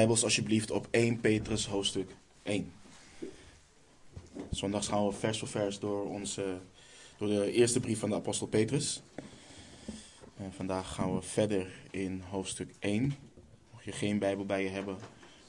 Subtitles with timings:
[0.00, 2.72] Bijbels alsjeblieft op 1 Petrus hoofdstuk 1.
[4.50, 6.58] Zondags gaan we vers voor vers door, onze,
[7.18, 9.02] door de eerste brief van de apostel Petrus.
[10.36, 13.14] En vandaag gaan we verder in hoofdstuk 1.
[13.70, 14.96] Mocht je geen Bijbel bij je hebben,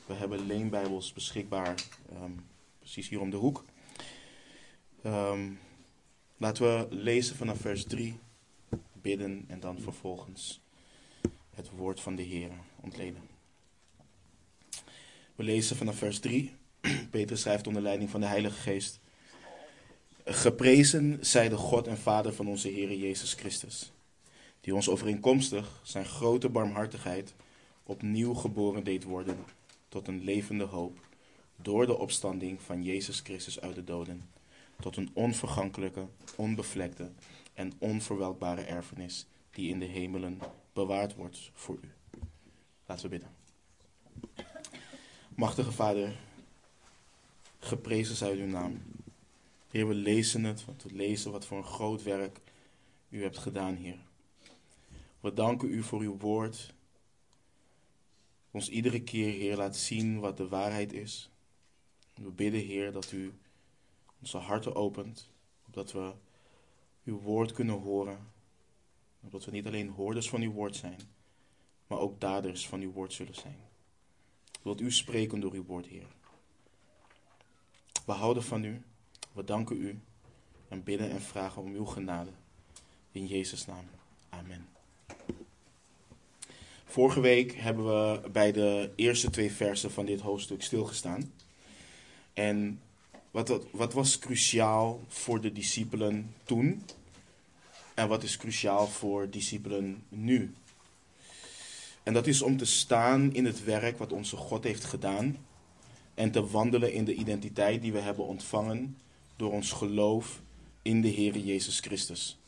[0.06, 1.76] we hebben leenbijbels beschikbaar,
[2.14, 2.46] um,
[2.80, 3.66] precies hier om de hoek.
[5.06, 5.60] Um,
[6.38, 8.20] laten we lezen vanaf vers 3,
[9.02, 10.62] bidden en dan vervolgens
[11.50, 13.31] het woord van de Heer ontleden.
[15.36, 16.52] We lezen vanaf vers 3.
[17.12, 19.00] Peter schrijft onder leiding van de Heilige Geest.
[20.26, 23.92] Geprezen zij de God en Vader van onze Heer Jezus Christus,
[24.62, 27.34] die ons overeenkomstig zijn grote barmhartigheid
[27.84, 29.38] opnieuw geboren deed worden
[29.90, 31.00] tot een levende hoop
[31.56, 34.30] door de opstanding van Jezus Christus uit de doden,
[34.80, 37.12] tot een onvergankelijke, onbevlekte
[37.54, 40.40] en onverwelkbare erfenis die in de hemelen
[40.74, 41.92] bewaard wordt voor u.
[42.86, 43.30] Laten we bidden.
[45.42, 46.20] Machtige Vader,
[47.60, 48.82] geprezen zij uw naam.
[49.70, 52.40] Heer, we lezen het, want we lezen wat voor een groot werk
[53.10, 53.98] u hebt gedaan, Heer.
[55.20, 56.74] We danken u voor uw woord.
[58.52, 61.30] Ons iedere keer, Heer, laat zien wat de waarheid is.
[62.16, 63.34] We bidden, Heer, dat u
[64.20, 65.30] onze harten opent,
[65.66, 66.14] opdat we
[67.04, 68.28] uw woord kunnen horen.
[69.24, 71.00] Opdat we niet alleen hoorders van uw woord zijn,
[71.88, 73.71] maar ook daders van uw woord zullen zijn.
[74.62, 76.08] Wilt u spreken door uw woord, Heer.
[78.06, 78.82] We houden van u,
[79.32, 80.00] we danken u
[80.68, 82.32] en bidden en vragen om uw genade.
[83.12, 83.86] In Jezus' naam.
[84.30, 84.68] Amen.
[86.86, 91.34] Vorige week hebben we bij de eerste twee versen van dit hoofdstuk stilgestaan.
[92.34, 92.82] En
[93.32, 96.86] wat, wat was cruciaal voor de discipelen toen?
[97.94, 100.54] En wat is cruciaal voor discipelen nu?
[102.04, 105.38] En dat is om te staan in het werk wat onze God heeft gedaan.
[106.14, 108.98] En te wandelen in de identiteit die we hebben ontvangen
[109.36, 110.42] door ons geloof
[110.82, 112.40] in de Heer Jezus Christus.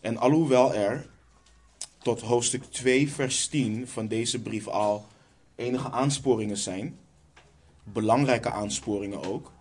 [0.00, 1.06] En alhoewel er
[1.98, 5.06] tot hoofdstuk 2, vers 10 van deze brief al
[5.54, 6.98] enige aansporingen zijn,
[7.82, 9.52] belangrijke aansporingen ook,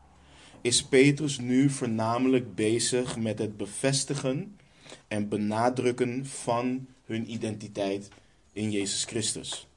[0.61, 4.57] is Petrus nu voornamelijk bezig met het bevestigen
[5.07, 8.09] en benadrukken van hun identiteit
[8.53, 9.67] in Jezus Christus.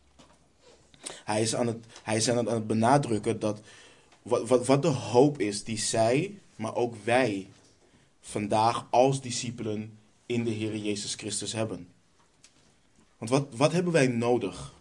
[1.25, 3.60] Hij is aan het, hij is aan het, benadrukken dat
[4.22, 7.47] wat, wat, wat de hoop is die zij, maar ook wij,
[8.20, 11.88] vandaag als discipelen in de Heer Jezus Christus hebben.
[13.19, 14.75] Want wat, wat hebben wij nodig?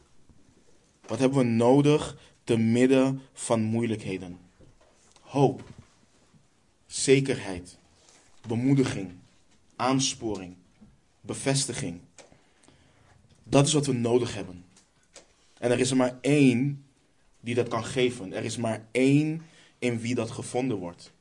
[1.07, 4.39] Wat hebben we nodig te midden van moeilijkheden?
[5.21, 5.63] Hoop,
[6.85, 7.77] zekerheid,
[8.47, 9.11] bemoediging,
[9.75, 10.55] aansporing,
[11.21, 11.99] bevestiging.
[13.49, 14.65] Dat is wat we nodig hebben.
[15.57, 16.85] En er is er maar één
[17.39, 18.33] die dat kan geven.
[18.33, 19.41] Er is maar één
[19.79, 21.13] in wie dat gevonden wordt.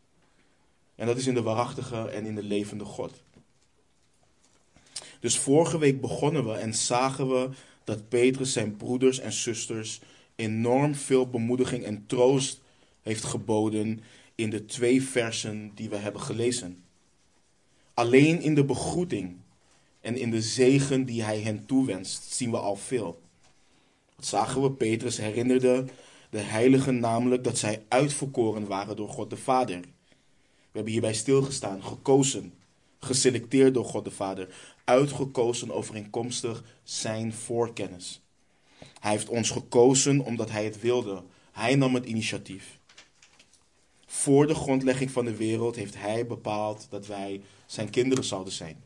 [0.95, 3.23] En dat is in de waarachtige en in de levende God.
[5.21, 7.49] Dus vorige week begonnen we en zagen we
[7.85, 10.01] dat Petrus zijn broeders en zusters
[10.37, 12.61] enorm veel bemoediging en troost
[13.03, 14.01] heeft geboden
[14.35, 16.83] in de twee versen die we hebben gelezen.
[17.95, 19.37] Alleen in de begroeting
[20.05, 23.21] en in de zegen die hij hen toewenst, zien we al veel.
[24.17, 24.71] Wat zagen we?
[24.71, 25.85] Petrus herinnerde
[26.31, 29.81] de heiligen namelijk dat zij uitverkoren waren door God de Vader.
[29.81, 32.53] We hebben hierbij stilgestaan, gekozen,
[32.99, 34.55] geselecteerd door God de Vader,
[34.85, 38.23] uitgekozen overeenkomstig zijn voorkennis.
[39.01, 41.23] Hij heeft ons gekozen omdat hij het wilde.
[41.53, 42.79] Hij nam het initiatief.
[44.07, 48.85] Voor de grondlegging van de wereld heeft hij bepaald dat wij zijn kinderen zouden zijn.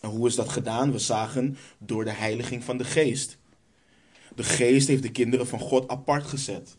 [0.00, 0.92] En hoe is dat gedaan?
[0.92, 3.38] We zagen door de heiliging van de geest.
[4.34, 6.76] De geest heeft de kinderen van God apart gezet.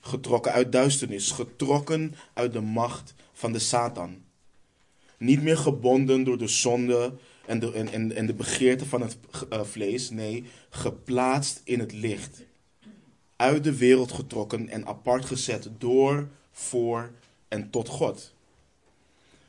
[0.00, 4.16] Getrokken uit duisternis, getrokken uit de macht van de Satan.
[5.18, 7.14] Niet meer gebonden door de zonde
[7.46, 9.16] en de, en, en, de begeerte van het
[9.52, 10.10] uh, vlees.
[10.10, 12.42] Nee, geplaatst in het licht.
[13.36, 17.10] Uit de wereld getrokken en apart gezet door, voor
[17.48, 18.34] en tot God.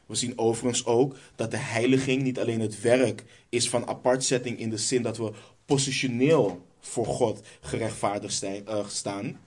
[0.09, 4.69] We zien overigens ook dat de heiliging niet alleen het werk is van apartzetting in
[4.69, 5.31] de zin dat we
[5.65, 9.39] positioneel voor God gerechtvaardigd uh, staan.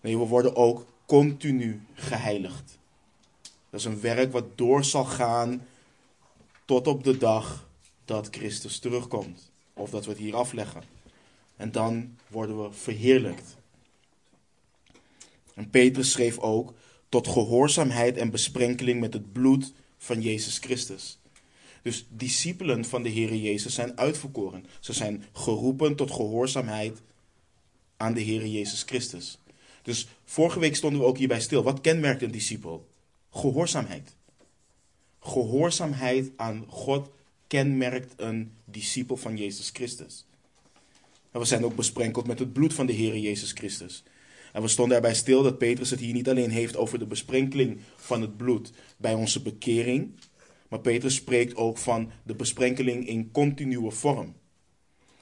[0.00, 2.78] Nee, we worden ook continu geheiligd.
[3.70, 5.66] Dat is een werk wat door zal gaan
[6.64, 7.68] tot op de dag
[8.04, 9.52] dat Christus terugkomt.
[9.74, 10.82] Of dat we het hier afleggen.
[11.56, 13.56] En dan worden we verheerlijkt.
[15.54, 16.74] En Petrus schreef ook
[17.10, 21.18] tot gehoorzaamheid en besprenkeling met het bloed van Jezus Christus.
[21.82, 24.66] Dus discipelen van de Heer Jezus zijn uitverkoren.
[24.80, 27.00] Ze zijn geroepen tot gehoorzaamheid
[27.96, 29.38] aan de Heer Jezus Christus.
[29.82, 31.62] Dus vorige week stonden we ook hierbij stil.
[31.62, 32.88] Wat kenmerkt een discipel?
[33.30, 34.14] Gehoorzaamheid.
[35.20, 37.08] Gehoorzaamheid aan God
[37.46, 40.24] kenmerkt een discipel van Jezus Christus.
[41.30, 44.02] En we zijn ook besprenkeld met het bloed van de Heer Jezus Christus.
[44.52, 47.80] En we stonden erbij stil dat Petrus het hier niet alleen heeft over de besprenkeling
[47.96, 50.14] van het bloed bij onze bekering,
[50.68, 54.34] maar Petrus spreekt ook van de besprenkeling in continue vorm.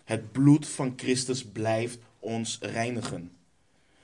[0.05, 3.33] Het bloed van Christus blijft ons reinigen.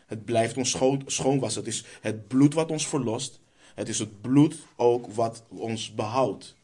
[0.07, 0.77] Het blijft ons
[1.07, 1.63] schoonwassen.
[1.63, 3.41] Het is het bloed wat ons verlost.
[3.75, 6.55] Het is het bloed ook wat ons behoudt.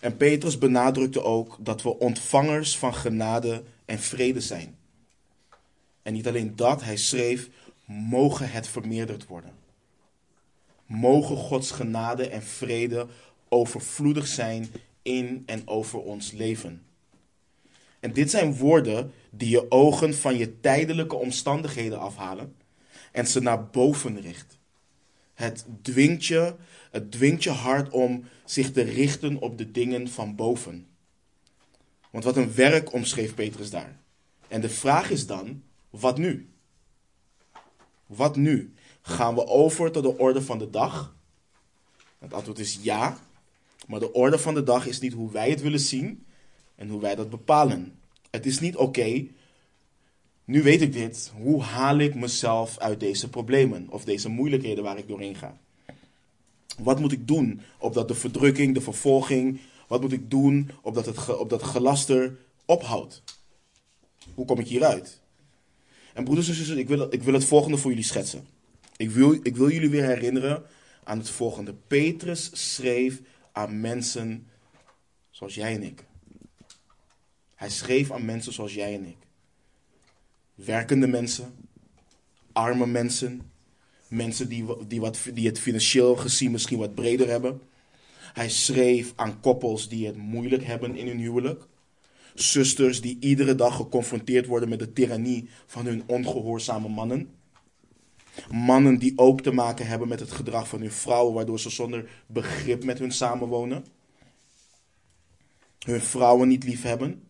[0.00, 4.78] En Petrus benadrukte ook dat we ontvangers van genade en vrede zijn.
[6.02, 7.48] En niet alleen dat, hij schreef:
[7.84, 9.52] mogen het vermeerderd worden.
[10.86, 13.06] Mogen Gods genade en vrede
[13.48, 14.68] overvloedig zijn
[15.02, 16.82] in en over ons leven.
[18.00, 22.56] En dit zijn woorden die je ogen van je tijdelijke omstandigheden afhalen
[23.12, 24.58] en ze naar boven richt.
[25.34, 26.54] Het dwingt je,
[26.90, 30.86] het dwingt je hart om zich te richten op de dingen van boven.
[32.10, 33.98] Want wat een werk omschreef Petrus daar.
[34.48, 36.50] En de vraag is dan, wat nu?
[38.06, 38.74] Wat nu?
[39.02, 41.14] Gaan we over tot de orde van de dag?
[42.18, 43.18] Het antwoord is ja.
[43.86, 46.26] Maar de orde van de dag is niet hoe wij het willen zien
[46.74, 47.98] en hoe wij dat bepalen.
[48.30, 49.26] Het is niet oké.
[50.44, 51.32] nu weet ik dit.
[51.36, 55.58] Hoe haal ik mezelf uit deze problemen of deze moeilijkheden waar ik doorheen ga?
[56.78, 61.38] Wat moet ik doen opdat de verdrukking, de vervolging, wat moet ik doen opdat het,
[61.38, 63.22] opdat het gelaster ophoudt?
[64.34, 65.20] Hoe kom ik hieruit?
[66.14, 68.46] En broeders en zusters, ik wil, ik wil het volgende voor jullie schetsen.
[68.96, 70.62] Ik wil, ik wil jullie weer herinneren
[71.04, 71.74] aan het volgende.
[71.86, 73.20] Petrus schreef
[73.52, 74.46] aan mensen
[75.30, 76.04] zoals jij en ik.
[77.54, 79.16] Hij schreef aan mensen zoals jij en ik.
[80.54, 81.54] Werkende mensen,
[82.52, 83.50] arme mensen,
[84.08, 87.60] mensen die, die, wat, die het financieel gezien misschien wat breder hebben.
[88.32, 91.66] Hij schreef aan koppels die het moeilijk hebben in hun huwelijk.
[92.34, 97.30] Zusters die iedere dag geconfronteerd worden met de tirannie van hun ongehoorzame mannen.
[98.50, 102.10] Mannen die ook te maken hebben met het gedrag van hun vrouwen, waardoor ze zonder
[102.26, 103.84] begrip met hun samenwonen.
[105.78, 107.22] Hun vrouwen niet lief hebben.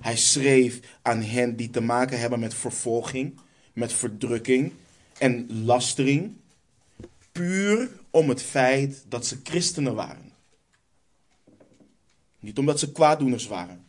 [0.00, 3.40] Hij schreef aan hen die te maken hebben met vervolging,
[3.72, 4.72] met verdrukking
[5.18, 6.36] en lastering.
[7.32, 10.32] Puur om het feit dat ze christenen waren.
[12.40, 13.85] Niet omdat ze kwaaddoeners waren.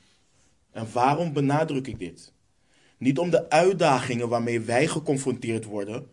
[0.78, 2.32] En waarom benadruk ik dit?
[2.98, 6.08] Niet om de uitdagingen waarmee wij geconfronteerd worden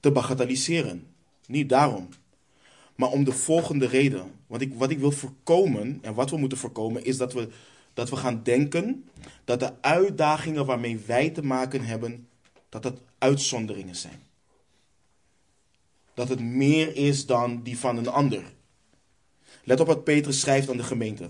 [0.00, 1.06] te bagatelliseren.
[1.46, 2.08] Niet daarom.
[2.94, 4.30] Maar om de volgende reden.
[4.46, 7.48] Want ik, wat ik wil voorkomen en wat we moeten voorkomen is dat we,
[7.94, 9.08] dat we gaan denken
[9.44, 12.28] dat de uitdagingen waarmee wij te maken hebben,
[12.68, 14.22] dat dat uitzonderingen zijn.
[16.14, 18.42] Dat het meer is dan die van een ander.
[19.64, 21.28] Let op wat Petrus schrijft aan de gemeente.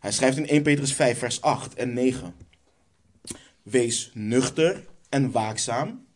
[0.00, 2.34] Hij schrijft in 1 Petrus 5, vers 8 en 9.
[3.62, 6.06] Wees nuchter en waakzaam,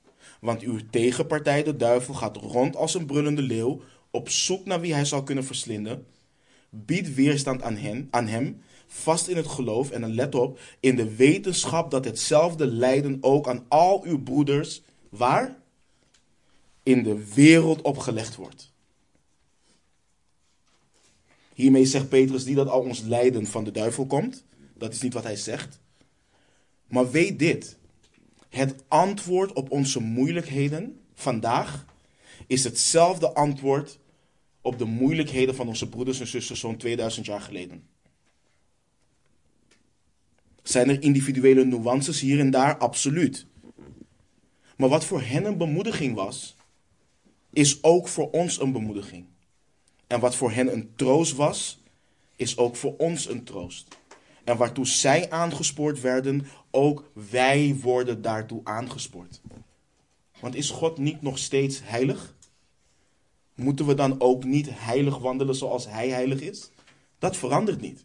[0.41, 4.95] want uw tegenpartij, de duivel, gaat rond als een brullende leeuw, op zoek naar wie
[4.95, 6.07] hij zal kunnen verslinden.
[6.71, 11.17] Bied weerstand aan, hen, aan hem, vast in het geloof en let op, in de
[11.17, 15.57] wetenschap dat hetzelfde lijden ook aan al uw broeders, waar?
[16.83, 18.74] In de wereld opgelegd wordt.
[21.55, 24.45] Hiermee zegt Petrus niet dat al ons lijden van de duivel komt.
[24.77, 25.81] Dat is niet wat hij zegt.
[26.87, 27.79] Maar weet dit.
[28.49, 31.85] Het antwoord op onze moeilijkheden vandaag
[32.47, 33.99] is hetzelfde antwoord
[34.61, 37.87] op de moeilijkheden van onze broeders en zusters zo'n 2000 jaar geleden.
[40.63, 42.79] Zijn er individuele nuances hier en daar?
[42.79, 43.47] Absoluut.
[44.77, 46.57] Maar wat voor hen een bemoediging was,
[47.53, 49.27] is ook voor ons een bemoediging.
[50.15, 51.79] En wat voor hen een troost was,
[52.37, 53.89] is ook voor ons een troost.
[54.45, 59.41] En waartoe zij aangespoord werden, ook wij worden daartoe aangespoord.
[60.41, 62.35] Want is God niet nog steeds heilig?
[63.55, 66.71] Moeten we dan ook niet heilig wandelen zoals Hij heilig is?
[67.19, 68.05] Dat verandert niet.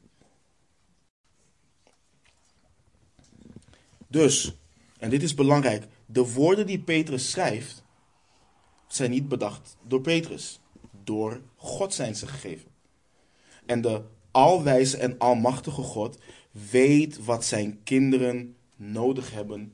[4.07, 4.55] Dus,
[4.99, 7.83] en dit is belangrijk, de woorden die Petrus schrijft,
[8.87, 10.59] zijn niet bedacht door Petrus.
[11.09, 12.71] Door God zijn ze gegeven.
[13.65, 14.01] En de
[14.31, 16.17] alwijze en almachtige God
[16.51, 19.73] weet wat zijn kinderen nodig hebben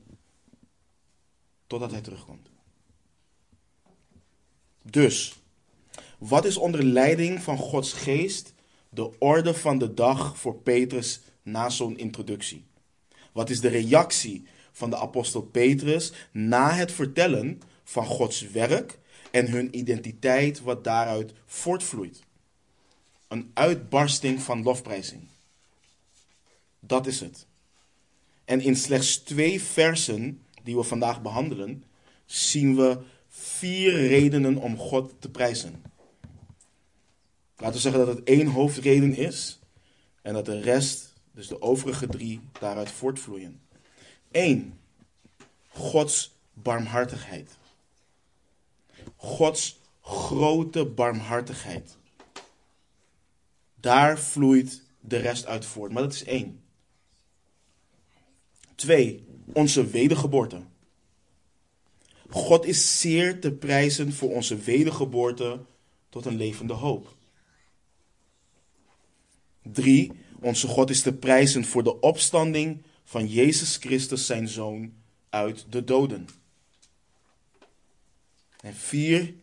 [1.66, 2.50] totdat hij terugkomt.
[4.82, 5.36] Dus,
[6.18, 8.54] wat is onder leiding van Gods geest
[8.88, 12.64] de orde van de dag voor Petrus na zo'n introductie?
[13.32, 18.98] Wat is de reactie van de apostel Petrus na het vertellen van Gods werk
[19.30, 22.22] en hun identiteit wat daaruit voortvloeit?
[23.28, 25.22] Een uitbarsting van lofprijzing.
[26.80, 27.46] Dat is het.
[28.44, 31.84] En in slechts twee versen die we vandaag behandelen,
[32.26, 35.82] zien we vier redenen om God te prijzen.
[37.56, 39.58] Laten we zeggen dat het één hoofdreden is
[40.22, 43.60] en dat de rest, dus de overige drie, daaruit voortvloeien.
[44.30, 44.78] Eén,
[45.68, 47.56] Gods barmhartigheid.
[49.16, 51.96] Gods grote barmhartigheid.
[53.80, 56.60] Daar vloeit de rest uit voort, maar dat is één.
[58.74, 60.62] Twee, onze wedergeboorte.
[62.30, 65.60] God is zeer te prijzen voor onze wedergeboorte
[66.08, 67.16] tot een levende hoop.
[69.62, 74.92] Drie, onze God is te prijzen voor de opstanding van Jezus Christus, zijn Zoon,
[75.28, 76.28] uit de doden.
[78.66, 79.34] En vier,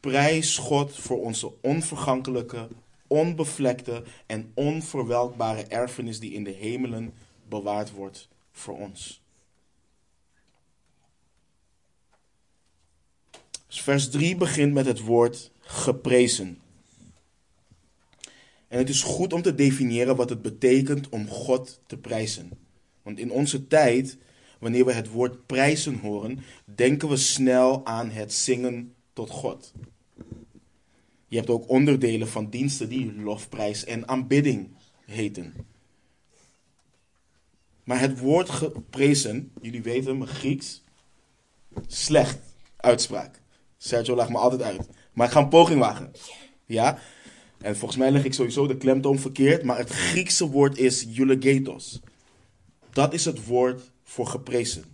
[0.00, 2.68] prijs God voor onze onvergankelijke,
[3.06, 7.14] onbevlekte en onverwelkbare erfenis die in de hemelen
[7.48, 9.22] bewaard wordt voor ons.
[13.66, 16.60] Dus vers 3 begint met het woord geprezen.
[18.68, 22.50] En het is goed om te definiëren wat het betekent om God te prijzen.
[23.02, 24.18] Want in onze tijd,
[24.62, 29.72] wanneer we het woord prijzen horen, denken we snel aan het zingen tot God.
[31.26, 34.68] Je hebt ook onderdelen van diensten die lofprijs en aanbidding
[35.06, 35.54] heten.
[37.84, 40.82] Maar het woord geprezen, jullie weten mijn Grieks,
[41.86, 42.38] slecht
[42.76, 43.40] uitspraak.
[43.76, 44.88] Sergio lacht me altijd uit.
[45.12, 46.10] Maar ik ga een poging wagen.
[46.66, 46.98] Ja?
[47.58, 52.00] En volgens mij leg ik sowieso de klemtoon verkeerd, maar het Griekse woord is eulogetos.
[52.90, 54.84] Dat is het woord voor geprezen.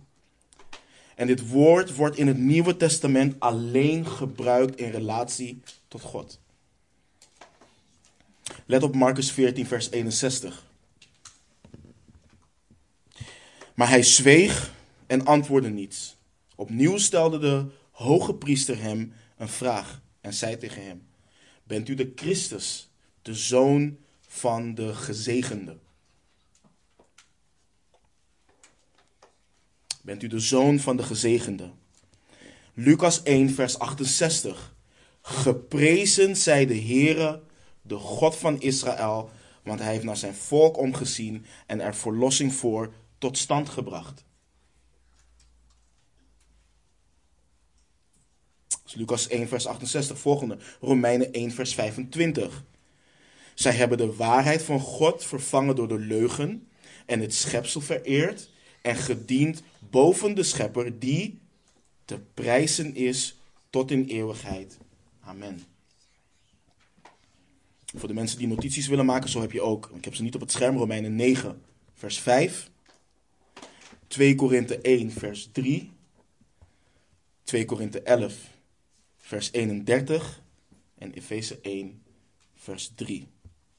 [1.15, 6.39] En dit woord wordt in het Nieuwe Testament alleen gebruikt in relatie tot God.
[8.65, 10.65] Let op Marcus 14, vers 61.
[13.73, 14.73] Maar hij zweeg
[15.07, 16.17] en antwoordde niets.
[16.55, 21.07] Opnieuw stelde de hoge priester hem een vraag en zei tegen hem:
[21.63, 22.89] Bent u de Christus,
[23.21, 23.97] de zoon
[24.27, 25.77] van de gezegende?
[30.09, 31.71] Bent u de zoon van de gezegende?
[32.73, 34.75] Lucas 1, vers 68.
[35.21, 37.41] Geprezen zij de Heere,
[37.81, 39.29] de God van Israël,
[39.63, 44.23] want hij heeft naar zijn volk omgezien en er verlossing voor tot stand gebracht.
[48.93, 50.57] Lucas 1, vers 68, volgende.
[50.81, 52.63] Romeinen 1, vers 25.
[53.53, 56.67] Zij hebben de waarheid van God vervangen door de leugen
[57.05, 58.49] en het schepsel vereerd
[58.81, 61.39] en gediend boven de schepper die
[62.05, 63.37] te prijzen is
[63.69, 64.77] tot in eeuwigheid.
[65.19, 65.63] Amen.
[67.95, 70.35] Voor de mensen die notities willen maken, zo heb je ook, ik heb ze niet
[70.35, 71.61] op het scherm, Romeinen 9,
[71.93, 72.69] vers 5.
[74.07, 75.91] 2 Korinthe 1, vers 3.
[77.43, 78.35] 2 Korinthe 11,
[79.17, 80.41] vers 31.
[80.97, 82.01] En Efeze 1,
[82.55, 83.27] vers 3.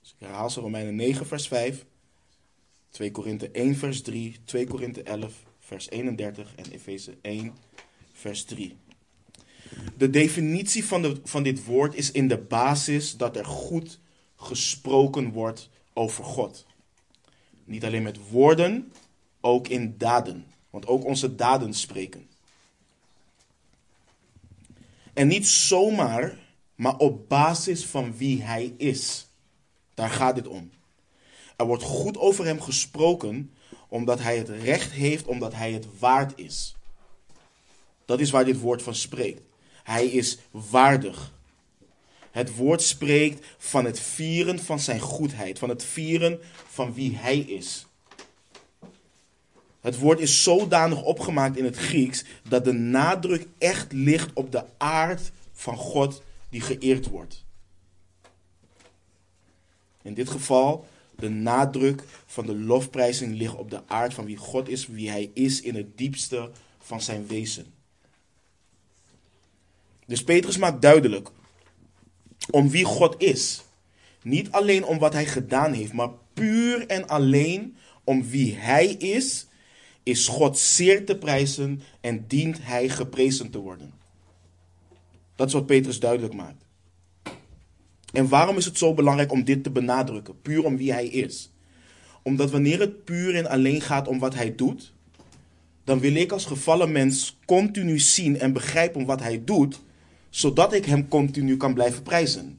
[0.01, 1.85] Dus ik herhaal ze Romeinen 9, vers 5.
[2.91, 4.37] 2 Korinthe 1, vers 3.
[4.45, 6.55] 2 Korinthe 11, vers 31.
[6.55, 7.55] En Efeze 1,
[8.13, 8.77] vers 3.
[9.97, 13.99] De definitie van, de, van dit woord is in de basis dat er goed
[14.37, 16.67] gesproken wordt over God.
[17.65, 18.93] Niet alleen met woorden,
[19.41, 20.47] ook in daden.
[20.71, 22.29] Want ook onze daden spreken.
[25.13, 26.39] En niet zomaar,
[26.75, 29.27] maar op basis van wie hij is.
[29.95, 30.71] Daar gaat dit om.
[31.61, 33.55] Er wordt goed over hem gesproken
[33.89, 36.77] omdat hij het recht heeft, omdat hij het waard is.
[38.05, 39.41] Dat is waar dit woord van spreekt.
[39.83, 41.33] Hij is waardig.
[42.31, 47.39] Het woord spreekt van het vieren van zijn goedheid, van het vieren van wie hij
[47.39, 47.87] is.
[49.81, 54.65] Het woord is zodanig opgemaakt in het Grieks dat de nadruk echt ligt op de
[54.79, 57.45] aard van God die geëerd wordt.
[60.03, 60.89] In dit geval,
[61.21, 65.31] de nadruk van de lofprijzing ligt op de aard van wie God is, wie Hij
[65.35, 67.67] is in het diepste van zijn wezen.
[70.07, 71.29] Dus Petrus maakt duidelijk
[72.51, 73.63] om wie God is.
[74.23, 79.47] Niet alleen om wat Hij gedaan heeft, maar puur en alleen om wie Hij is
[80.03, 83.93] is God zeer te prijzen en dient hij geprezen te worden.
[85.37, 86.65] Dat is wat Petrus duidelijk maakt.
[88.13, 90.41] En waarom is het zo belangrijk om dit te benadrukken?
[90.43, 91.53] Puur om wie hij is.
[92.23, 94.93] Omdat wanneer het puur en alleen gaat om wat hij doet,
[95.85, 99.81] dan wil ik als gevallen mens continu zien en begrijpen wat hij doet,
[100.29, 102.59] zodat ik hem continu kan blijven prijzen.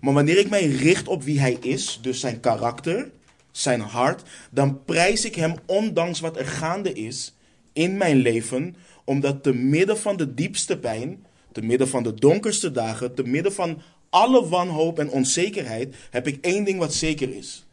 [0.00, 3.10] Maar wanneer ik mij richt op wie hij is, dus zijn karakter,
[3.50, 7.34] zijn hart, dan prijs ik hem ondanks wat er gaande is
[7.72, 11.25] in mijn leven, omdat te midden van de diepste pijn,
[11.56, 16.44] te midden van de donkerste dagen, te midden van alle wanhoop en onzekerheid, heb ik
[16.44, 17.66] één ding wat zeker is.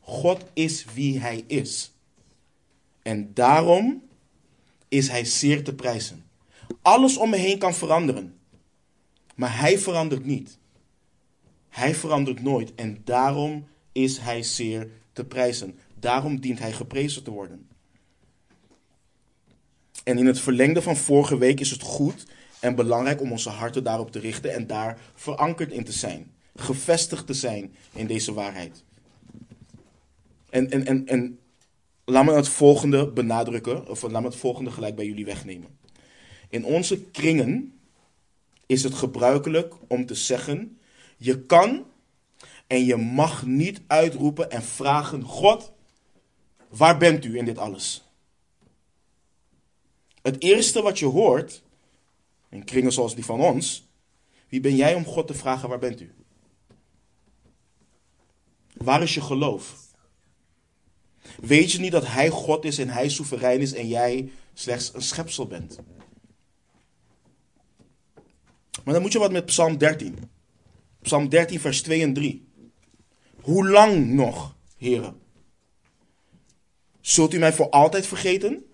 [0.00, 1.92] God is wie hij is.
[3.02, 4.02] En daarom
[4.88, 6.24] is hij zeer te prijzen.
[6.82, 8.38] Alles om me heen kan veranderen.
[9.34, 10.58] Maar hij verandert niet.
[11.68, 12.74] Hij verandert nooit.
[12.74, 15.78] En daarom is hij zeer te prijzen.
[15.94, 17.68] Daarom dient hij geprezen te worden.
[20.04, 22.26] En in het verlengde van vorige week is het goed
[22.60, 26.32] en belangrijk om onze harten daarop te richten en daar verankerd in te zijn.
[26.56, 28.84] Gevestigd te zijn in deze waarheid.
[30.50, 31.38] En, en, en, en
[32.04, 35.78] laat me het volgende benadrukken, of laat me het volgende gelijk bij jullie wegnemen.
[36.48, 37.80] In onze kringen
[38.66, 40.78] is het gebruikelijk om te zeggen:
[41.16, 41.84] je kan
[42.66, 45.72] en je mag niet uitroepen en vragen: God,
[46.68, 48.02] waar bent u in dit alles?
[50.22, 51.62] Het eerste wat je hoort,
[52.48, 53.88] in kringen zoals die van ons,
[54.48, 56.14] wie ben jij om God te vragen: waar bent u?
[58.72, 59.86] Waar is je geloof?
[61.40, 65.02] Weet je niet dat Hij God is en Hij soeverein is en jij slechts een
[65.02, 65.78] schepsel bent?
[68.84, 70.18] Maar dan moet je wat met Psalm 13.
[71.02, 72.48] Psalm 13, vers 2 en 3.
[73.40, 75.20] Hoe lang nog, heren?
[77.00, 78.67] Zult u mij voor altijd vergeten?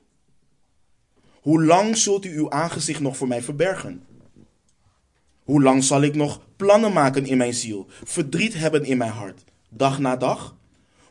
[1.44, 4.06] Hoe lang zult u uw aangezicht nog voor mij verbergen?
[5.42, 9.44] Hoe lang zal ik nog plannen maken in mijn ziel, verdriet hebben in mijn hart,
[9.68, 10.56] dag na dag?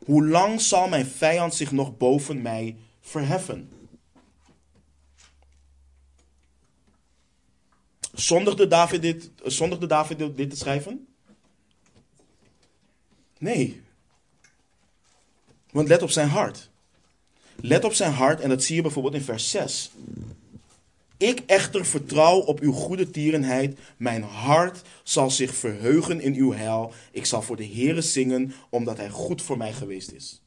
[0.06, 3.70] Hoe lang zal mijn vijand zich nog boven mij verheffen?
[8.14, 11.08] Zondigde David dit, zondigde David dit te schrijven?
[13.38, 13.82] Nee.
[15.72, 16.72] Want let op zijn hart.
[17.56, 19.92] Let op zijn hart en dat zie je bijvoorbeeld in vers 6.
[21.18, 23.80] Ik echter vertrouw op uw goede tierenheid.
[23.98, 26.94] Mijn hart zal zich verheugen in uw heil.
[27.12, 30.42] Ik zal voor de Heere zingen, omdat hij goed voor mij geweest is.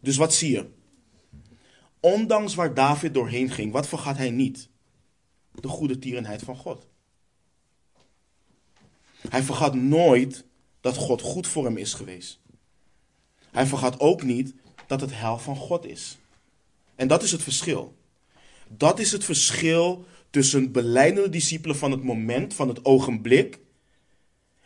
[0.00, 0.66] Dus wat zie je?
[2.00, 4.68] Ondanks waar David doorheen ging, wat vergat hij niet?
[5.52, 6.86] De goede tierenheid van God.
[9.28, 10.44] Hij vergat nooit
[10.80, 12.41] dat God goed voor hem is geweest.
[13.52, 14.54] Hij vergat ook niet
[14.86, 16.18] dat het hel van God is.
[16.94, 17.96] En dat is het verschil.
[18.68, 23.58] Dat is het verschil tussen beleidende discipelen van het moment, van het ogenblik,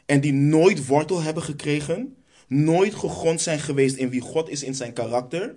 [0.07, 4.75] en die nooit wortel hebben gekregen, nooit gegrond zijn geweest in wie God is in
[4.75, 5.57] zijn karakter,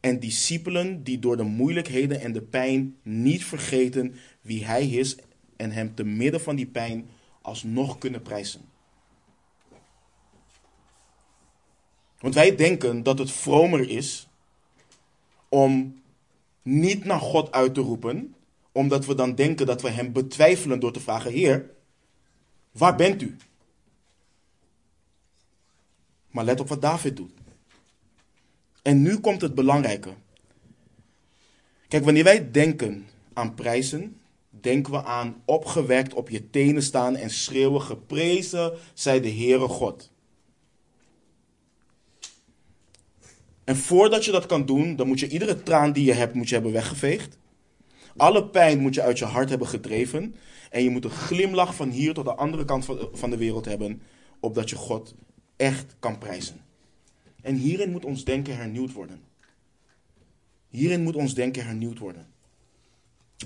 [0.00, 5.16] en discipelen die door de moeilijkheden en de pijn niet vergeten wie Hij is
[5.56, 7.08] en Hem te midden van die pijn
[7.42, 8.60] alsnog kunnen prijzen.
[12.24, 14.28] Want wij denken dat het vromer is
[15.48, 16.02] om
[16.62, 18.34] niet naar God uit te roepen,
[18.72, 21.70] omdat we dan denken dat we Hem betwijfelen door te vragen: Heer,
[22.72, 23.36] waar bent u?
[26.30, 27.32] Maar let op wat David doet.
[28.82, 30.14] En nu komt het belangrijke.
[31.88, 37.30] Kijk, wanneer wij denken aan prijzen, denken we aan opgewekt op je tenen staan en
[37.30, 40.12] schreeuwen: Geprezen zij de Heere God.
[43.64, 46.48] En voordat je dat kan doen, dan moet je iedere traan die je hebt, moet
[46.48, 47.38] je hebben weggeveegd.
[48.16, 50.34] Alle pijn moet je uit je hart hebben gedreven.
[50.70, 54.02] En je moet een glimlach van hier tot de andere kant van de wereld hebben,
[54.40, 55.14] opdat je God
[55.56, 56.60] echt kan prijzen.
[57.42, 59.20] En hierin moet ons denken hernieuwd worden.
[60.68, 62.26] Hierin moet ons denken hernieuwd worden.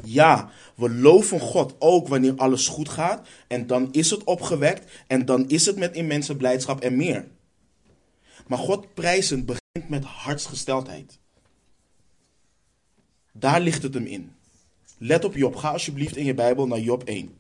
[0.04, 3.28] Ja, we loven God ook wanneer alles goed gaat.
[3.46, 5.04] En dan is het opgewekt.
[5.07, 7.26] En dan is het met immense blijdschap en meer.
[8.46, 9.44] Maar God prijzen
[9.87, 11.19] met hartsgesteldheid.
[13.33, 14.37] Daar ligt het hem in.
[14.99, 15.57] Let op Job.
[15.57, 17.37] Ga alsjeblieft in je Bijbel naar Job 1.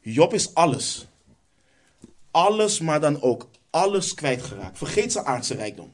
[0.00, 1.06] Job is alles.
[2.30, 4.78] Alles, maar dan ook alles kwijtgeraakt.
[4.78, 5.92] Vergeet zijn aardse rijkdom.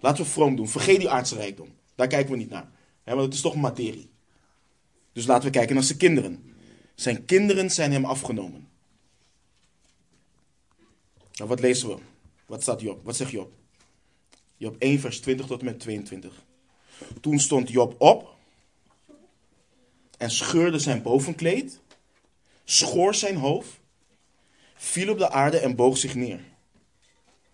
[0.00, 0.68] Laten we vroom doen.
[0.68, 1.68] Vergeet die aardse rijkdom.
[1.94, 2.70] Daar kijken we niet naar.
[3.04, 4.10] want het is toch materie.
[5.12, 6.54] Dus laten we kijken naar zijn kinderen.
[6.94, 8.68] Zijn kinderen zijn hem afgenomen.
[11.32, 11.96] Nou, wat lezen we?
[12.46, 13.04] Wat staat Job?
[13.04, 13.52] Wat zegt Job?
[14.56, 16.44] Job 1, vers 20 tot en met 22.
[17.20, 18.34] Toen stond Job op
[20.18, 21.80] en scheurde zijn bovenkleed,
[22.64, 23.80] schoor zijn hoofd
[24.74, 26.40] viel op de aarde en boog zich neer.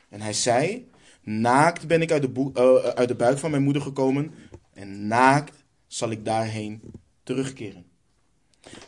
[0.08, 0.88] En hij zei:
[1.22, 4.34] Naakt ben ik uit de, uh, uit de buik van mijn moeder gekomen,
[4.72, 6.82] en naakt zal ik daarheen
[7.22, 7.86] terugkeren.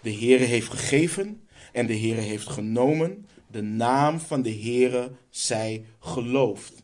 [0.00, 3.26] De Heere heeft gegeven en de Heere heeft genomen.
[3.46, 6.81] De naam van de Heere zij geloofd.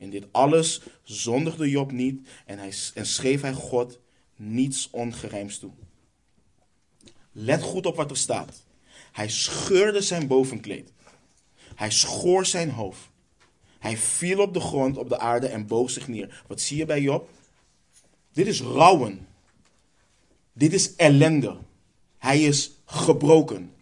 [0.00, 3.98] In dit alles zondigde Job niet en, hij, en schreef hij God
[4.36, 5.70] niets ongerijms toe.
[7.32, 8.64] Let goed op wat er staat.
[9.12, 10.92] Hij scheurde zijn bovenkleed.
[11.74, 13.08] Hij schoor zijn hoofd.
[13.78, 16.44] Hij viel op de grond, op de aarde en boog zich neer.
[16.46, 17.30] Wat zie je bij Job?
[18.32, 19.26] Dit is rouwen.
[20.52, 21.56] Dit is ellende.
[22.18, 23.72] Hij is gebroken.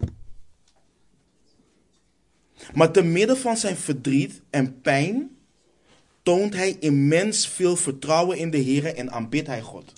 [2.74, 5.38] Maar te midden van zijn verdriet en pijn
[6.28, 9.92] toont hij immens veel vertrouwen in de Heer en aanbidt hij God.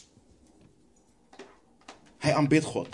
[2.18, 2.88] Hij aanbidt God.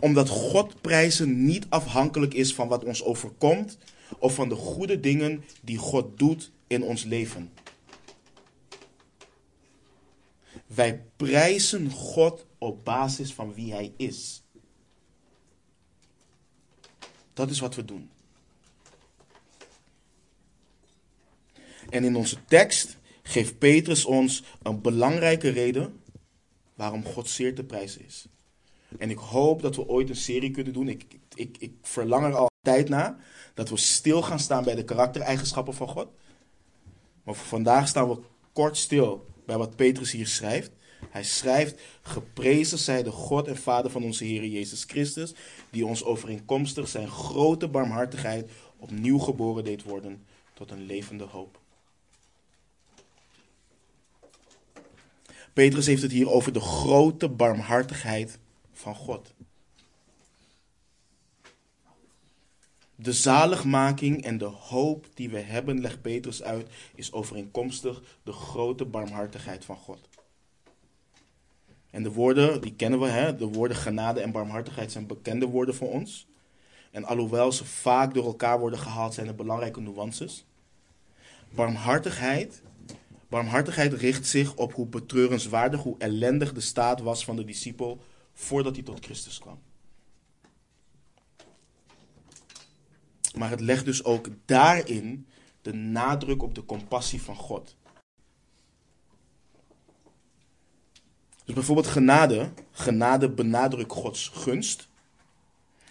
[0.00, 3.78] Omdat God prijzen niet afhankelijk is van wat ons overkomt
[4.18, 7.52] of van de goede dingen die God doet in ons leven.
[10.66, 14.42] Wij prijzen God op basis van wie Hij is.
[17.32, 18.09] Dat is wat we doen.
[21.90, 26.00] En in onze tekst geeft Petrus ons een belangrijke reden
[26.74, 28.26] waarom God zeer te prijzen is.
[28.98, 30.88] En ik hoop dat we ooit een serie kunnen doen.
[30.88, 33.18] Ik, ik, ik verlang er al tijd na.
[33.54, 36.08] Dat we stil gaan staan bij de karaktereigenschappen van God.
[37.22, 38.18] Maar vandaag staan we
[38.52, 40.70] kort stil bij wat Petrus hier schrijft.
[41.10, 45.34] Hij schrijft: Geprezen zij de God en Vader van onze Heer Jezus Christus,
[45.70, 50.24] die ons overeenkomstig zijn grote barmhartigheid opnieuw geboren deed worden
[50.54, 51.59] tot een levende hoop.
[55.52, 58.38] Petrus heeft het hier over de grote barmhartigheid
[58.72, 59.34] van God.
[62.94, 68.84] De zaligmaking en de hoop die we hebben, legt Petrus uit, is overeenkomstig de grote
[68.84, 70.08] barmhartigheid van God.
[71.90, 73.36] En de woorden, die kennen we, hè?
[73.36, 76.26] de woorden genade en barmhartigheid zijn bekende woorden voor ons.
[76.90, 80.44] En alhoewel ze vaak door elkaar worden gehaald, zijn er belangrijke nuances.
[81.50, 82.62] Barmhartigheid,
[83.30, 88.74] barmhartigheid richt zich op hoe betreurenswaardig, hoe ellendig de staat was van de discipel voordat
[88.74, 89.58] hij tot Christus kwam.
[93.34, 95.26] Maar het legt dus ook daarin
[95.62, 97.76] de nadruk op de compassie van God.
[101.44, 102.52] Dus bijvoorbeeld genade.
[102.70, 104.88] Genade benadrukt Gods gunst.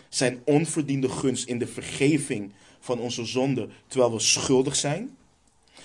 [0.10, 5.18] Zijn onverdiende gunst in de vergeving van onze zonde terwijl we schuldig zijn.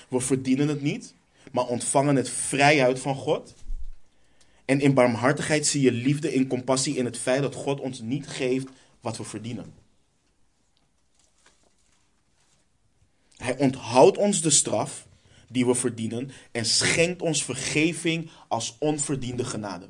[0.09, 1.15] We verdienen het niet,
[1.55, 3.55] maar ontvangen het vrijheid van God.
[4.65, 8.27] En in barmhartigheid zie je liefde en compassie in het feit dat God ons niet
[8.27, 8.69] geeft
[9.01, 9.75] wat we verdienen.
[13.37, 15.07] Hij onthoudt ons de straf
[15.49, 19.89] die we verdienen en schenkt ons vergeving als onverdiende genade.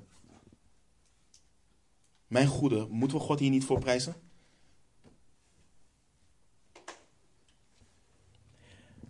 [2.27, 4.15] Mijn goede, moeten we God hier niet voor prijzen?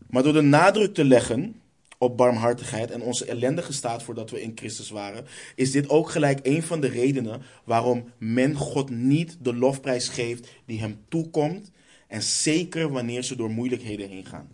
[0.07, 1.63] Maar door de nadruk te leggen
[2.05, 6.41] op barmhartigheid en onze ellendige staat voordat we in Christus waren, is dit ook gelijk
[6.43, 11.71] een van de redenen waarom men God niet de lofprijs geeft die hem toekomt
[12.09, 14.49] en zeker wanneer ze door moeilijkheden heen gaan.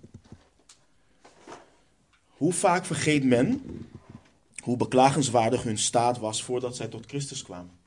[2.26, 3.62] Hoe vaak vergeet men
[4.60, 7.78] hoe beklagenswaardig hun staat was voordat zij tot Christus kwamen?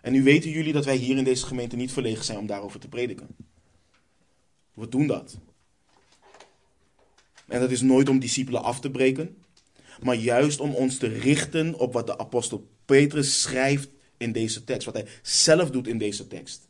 [0.00, 2.80] En nu weten jullie dat wij hier in deze gemeente niet verlegen zijn om daarover
[2.80, 3.28] te prediken.
[4.74, 5.38] We doen dat.
[7.50, 9.36] En dat is nooit om discipelen af te breken,
[10.02, 14.84] maar juist om ons te richten op wat de apostel Petrus schrijft in deze tekst,
[14.84, 16.68] wat hij zelf doet in deze tekst.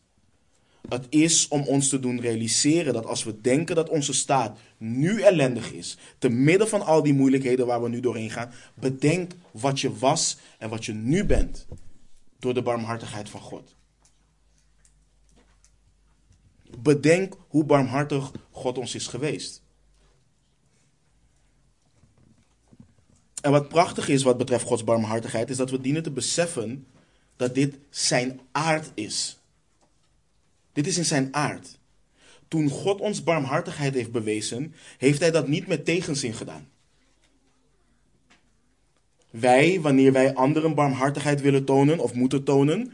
[0.89, 5.21] Het is om ons te doen realiseren dat als we denken dat onze staat nu
[5.21, 9.81] ellendig is, te midden van al die moeilijkheden waar we nu doorheen gaan, bedenk wat
[9.81, 11.67] je was en wat je nu bent
[12.39, 13.75] door de barmhartigheid van God.
[16.79, 19.63] Bedenk hoe barmhartig God ons is geweest.
[23.41, 26.87] En wat prachtig is wat betreft Gods barmhartigheid, is dat we dienen te beseffen
[27.37, 29.39] dat dit zijn aard is.
[30.73, 31.79] Dit is in zijn aard.
[32.49, 36.69] Toen God ons barmhartigheid heeft bewezen, heeft hij dat niet met tegenzin gedaan.
[39.31, 42.93] Wij, wanneer wij anderen barmhartigheid willen tonen of moeten tonen,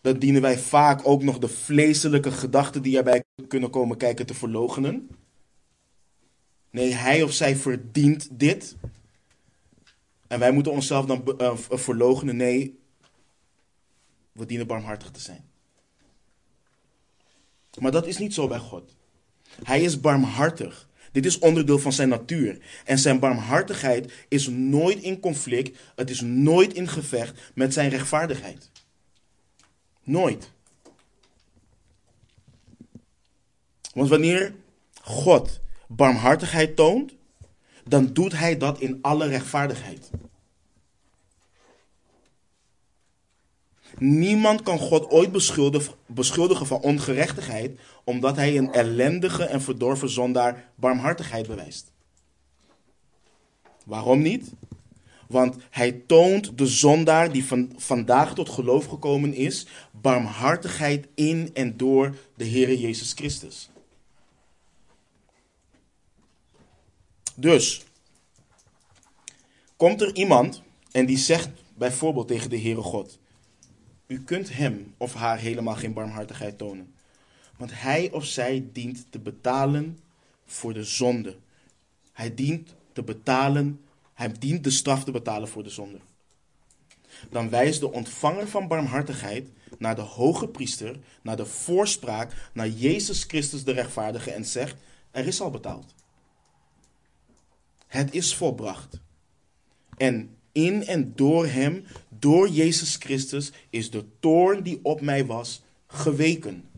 [0.00, 4.34] dan dienen wij vaak ook nog de vleeselijke gedachten die erbij kunnen komen kijken te
[4.34, 5.08] verlogenen.
[6.70, 8.76] Nee, hij of zij verdient dit.
[10.26, 12.36] En wij moeten onszelf dan uh, verlogenen.
[12.36, 12.78] Nee,
[14.32, 15.44] we dienen barmhartig te zijn.
[17.80, 18.96] Maar dat is niet zo bij God.
[19.62, 20.88] Hij is barmhartig.
[21.12, 22.58] Dit is onderdeel van zijn natuur.
[22.84, 28.70] En zijn barmhartigheid is nooit in conflict, het is nooit in gevecht met zijn rechtvaardigheid.
[30.02, 30.50] Nooit.
[33.92, 34.54] Want wanneer
[35.00, 37.13] God barmhartigheid toont,
[37.84, 40.10] dan doet hij dat in alle rechtvaardigheid.
[43.98, 45.32] Niemand kan God ooit
[46.06, 51.92] beschuldigen van ongerechtigheid, omdat hij een ellendige en verdorven zondaar barmhartigheid bewijst.
[53.84, 54.52] Waarom niet?
[55.28, 61.76] Want hij toont de zondaar die van, vandaag tot geloof gekomen is, barmhartigheid in en
[61.76, 63.70] door de Heer Jezus Christus.
[67.34, 67.84] Dus,
[69.76, 73.18] komt er iemand en die zegt bijvoorbeeld tegen de Heere God:
[74.06, 76.94] U kunt hem of haar helemaal geen barmhartigheid tonen.
[77.56, 79.98] Want hij of zij dient te betalen
[80.46, 81.36] voor de zonde.
[82.12, 83.80] Hij dient te betalen,
[84.14, 85.98] hij dient de straf te betalen voor de zonde.
[87.30, 93.24] Dan wijst de ontvanger van barmhartigheid naar de hoge priester, naar de voorspraak, naar Jezus
[93.24, 94.76] Christus de rechtvaardige en zegt:
[95.10, 95.94] Er is al betaald.
[97.94, 99.00] Het is volbracht.
[99.96, 105.62] En in en door hem, door Jezus Christus, is de toorn die op mij was
[105.86, 106.68] geweken.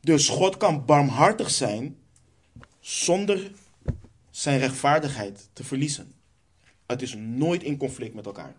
[0.00, 1.96] Dus God kan barmhartig zijn
[2.80, 3.52] zonder
[4.30, 6.12] zijn rechtvaardigheid te verliezen.
[6.86, 8.54] Het is nooit in conflict met elkaar.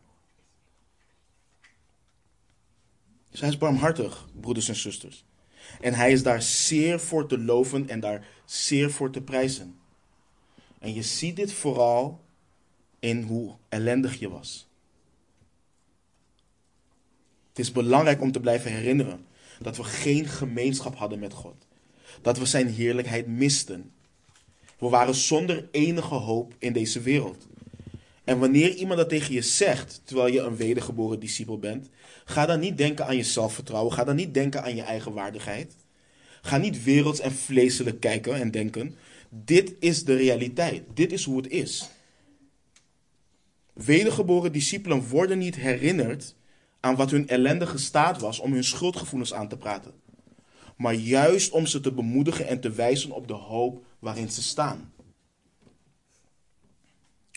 [3.30, 5.26] Dus hij is barmhartig, broeders en zusters.
[5.82, 9.80] En hij is daar zeer voor te loven en daar zeer voor te prijzen.
[10.80, 12.22] En je ziet dit vooral
[13.00, 14.68] in hoe ellendig je was.
[17.50, 19.26] Het is belangrijk om te blijven herinneren
[19.60, 21.66] dat we geen gemeenschap hadden met God.
[22.22, 23.92] Dat we zijn heerlijkheid misten.
[24.78, 27.48] We waren zonder enige hoop in deze wereld.
[28.24, 31.90] En wanneer iemand dat tegen je zegt, terwijl je een wedergeboren discipel bent,
[32.26, 33.94] ga dan niet denken aan je zelfvertrouwen.
[33.94, 35.76] Ga dan niet denken aan je eigen waardigheid.
[36.46, 38.96] Ga niet werelds en vleeselijk kijken en denken.
[39.30, 40.84] Dit is de realiteit.
[40.94, 41.90] Dit is hoe het is.
[43.74, 46.36] Wedergeboren discipelen worden niet herinnerd
[46.80, 49.94] aan wat hun ellendige staat was om hun schuldgevoelens aan te praten.
[50.78, 54.94] Maar juist om ze te bemoedigen en te wijzen op de hoop waarin ze staan.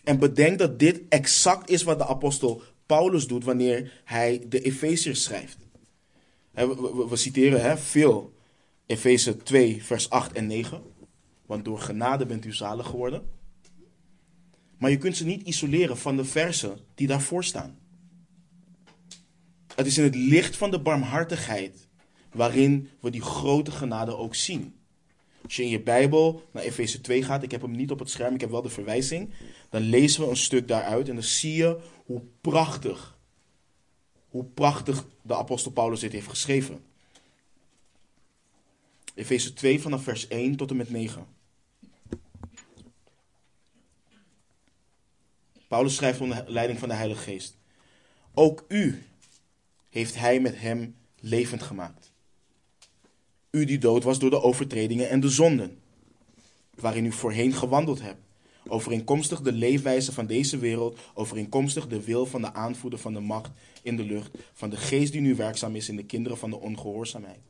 [0.05, 5.23] En bedenk dat dit exact is wat de apostel Paulus doet wanneer hij de Efeziërs
[5.23, 5.59] schrijft.
[6.53, 8.36] We, citeren veel
[8.87, 10.83] Efeze 2, vers 8 en 9.
[11.47, 13.29] Want door genade bent u zalig geworden.
[14.79, 17.79] Maar je kunt ze niet isoleren van de versen die daarvoor staan.
[19.75, 21.89] Het is in het licht van de barmhartigheid
[22.33, 24.75] waarin we die grote genade ook zien.
[25.43, 28.11] Als je in je Bijbel naar Efeze 2 gaat, ik heb hem niet op het
[28.11, 29.31] scherm, ik heb wel de verwijzing,
[29.71, 33.19] dan lezen we een stuk daaruit en dan zie je hoe prachtig,
[34.29, 36.85] hoe prachtig de apostel Paulus dit heeft geschreven.
[39.17, 41.27] Efeze 2 vanaf vers 1 tot en met 9.
[45.69, 47.57] Paulus schrijft onder leiding van de Heilige Geest.
[48.35, 49.03] Ook u
[49.89, 52.13] heeft hij met hem levend gemaakt.
[53.51, 55.79] U die dood was door de overtredingen en de zonden,
[56.75, 58.21] waarin u voorheen gewandeld hebt,
[58.69, 63.51] overeenkomstig de leefwijze van deze wereld, overeenkomstig de wil van de aanvoerder van de macht
[63.83, 66.61] in de lucht, van de geest die nu werkzaam is in de kinderen van de
[66.61, 67.41] ongehoorzaamheid,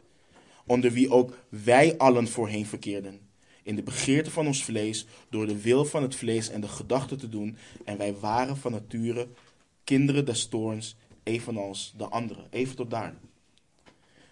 [0.67, 3.21] onder wie ook wij allen voorheen verkeerden,
[3.63, 7.19] in de begeerte van ons vlees, door de wil van het vlees en de gedachten
[7.19, 9.29] te doen, en wij waren van nature
[9.85, 12.47] kinderen des toorns, evenals de anderen.
[12.51, 13.15] Even tot daar.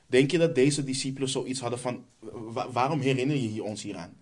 [0.07, 2.05] Denk je dat deze discipelen zoiets hadden van,
[2.73, 4.16] waarom herinner je ons hieraan?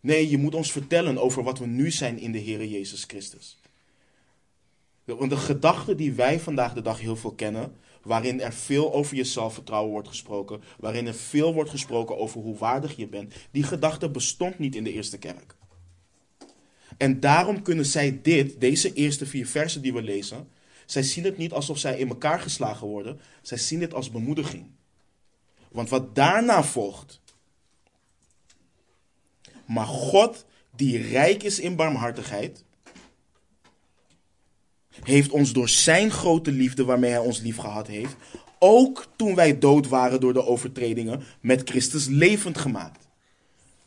[0.00, 3.58] Nee, je moet ons vertellen over wat we nu zijn in de Heer Jezus Christus.
[5.04, 9.16] Want de gedachten die wij vandaag de dag heel veel kennen, waarin er veel over
[9.16, 13.62] je zelfvertrouwen wordt gesproken, waarin er veel wordt gesproken over hoe waardig je bent, die
[13.62, 15.56] gedachte bestond niet in de eerste kerk.
[16.96, 20.48] En daarom kunnen zij dit, deze eerste vier versen die we lezen,
[20.86, 23.20] zij zien het niet alsof zij in elkaar geslagen worden.
[23.42, 24.70] Zij zien het als bemoediging.
[25.70, 27.20] Want wat daarna volgt.
[29.66, 30.44] Maar God,
[30.76, 32.64] die rijk is in barmhartigheid,
[35.02, 38.16] heeft ons door zijn grote liefde waarmee hij ons lief gehad heeft,
[38.58, 43.08] ook toen wij dood waren door de overtredingen, met Christus levend gemaakt.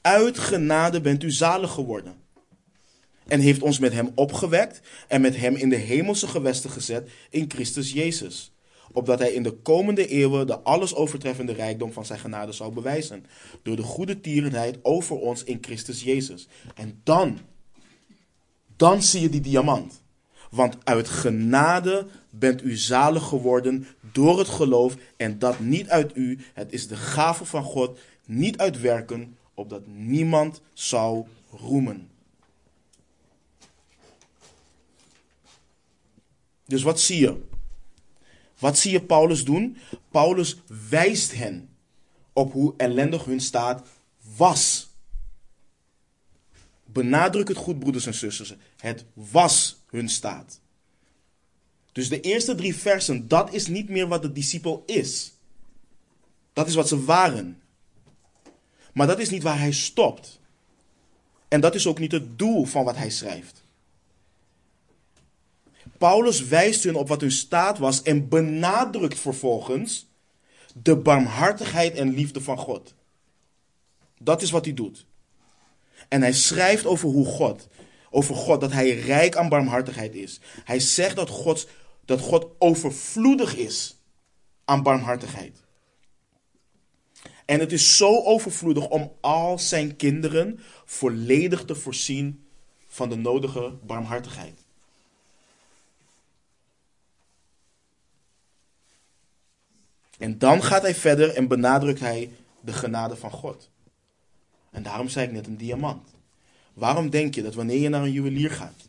[0.01, 2.15] Uit genade bent u zalig geworden
[3.27, 7.45] en heeft ons met hem opgewekt en met hem in de hemelse gewesten gezet in
[7.47, 8.53] Christus Jezus.
[8.91, 13.25] opdat hij in de komende eeuwen de alles overtreffende rijkdom van zijn genade zou bewijzen,
[13.63, 16.47] door de goede tierenheid over ons in Christus Jezus.
[16.75, 17.39] En dan,
[18.75, 20.03] dan zie je die diamant.
[20.49, 26.39] Want uit genade bent u zalig geworden door het geloof en dat niet uit u.
[26.53, 32.09] Het is de gave van God, niet uit werken, opdat niemand zou roemen.
[36.65, 37.41] Dus wat zie je?
[38.59, 39.77] Wat zie je Paulus doen?
[40.11, 41.69] Paulus wijst hen
[42.33, 43.87] op hoe ellendig hun staat
[44.37, 44.89] was.
[46.85, 48.53] Benadruk het goed, broeders en zusters.
[48.85, 50.59] Het was hun staat.
[51.91, 55.33] Dus de eerste drie versen, dat is niet meer wat de discipel is.
[56.53, 57.61] Dat is wat ze waren.
[58.93, 60.39] Maar dat is niet waar hij stopt.
[61.47, 63.63] En dat is ook niet het doel van wat hij schrijft.
[65.97, 70.07] Paulus wijst hun op wat hun staat was en benadrukt vervolgens
[70.73, 72.93] de barmhartigheid en liefde van God.
[74.19, 75.05] Dat is wat hij doet.
[76.07, 77.67] En hij schrijft over hoe God,
[78.15, 80.39] over God, dat hij rijk aan barmhartigheid is.
[80.63, 81.67] Hij zegt dat God,
[82.05, 83.97] dat God overvloedig is
[84.65, 85.63] aan barmhartigheid.
[87.45, 92.47] En het is zo overvloedig om al zijn kinderen volledig te voorzien
[92.87, 94.59] van de nodige barmhartigheid.
[100.17, 103.69] En dan gaat hij verder en benadrukt hij de genade van God.
[104.71, 106.14] En daarom zei ik net een diamant.
[106.75, 108.87] Waarom denk je dat wanneer je naar een juwelier gaat,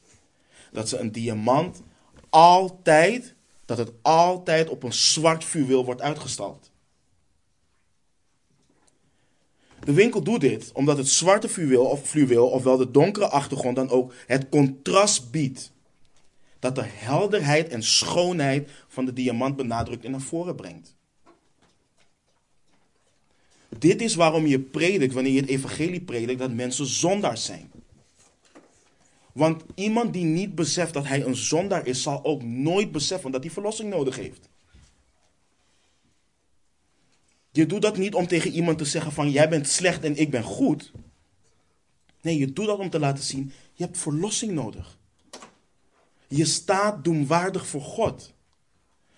[0.72, 1.82] dat ze een diamant
[2.28, 6.70] altijd, dat het altijd op een zwart fluweel wordt uitgestald?
[9.84, 13.90] De winkel doet dit omdat het zwarte fluweel of fluweel, ofwel de donkere achtergrond, dan
[13.90, 15.72] ook het contrast biedt.
[16.58, 20.94] Dat de helderheid en schoonheid van de diamant benadrukt en naar voren brengt.
[23.78, 27.70] Dit is waarom je predikt, wanneer je het evangelie predikt, dat mensen zondaars zijn.
[29.36, 33.42] Want iemand die niet beseft dat hij een zondaar is, zal ook nooit beseffen dat
[33.42, 34.48] hij verlossing nodig heeft.
[37.50, 40.30] Je doet dat niet om tegen iemand te zeggen van jij bent slecht en ik
[40.30, 40.92] ben goed.
[42.20, 44.98] Nee, je doet dat om te laten zien, je hebt verlossing nodig.
[46.28, 48.34] Je staat doemwaardig voor God.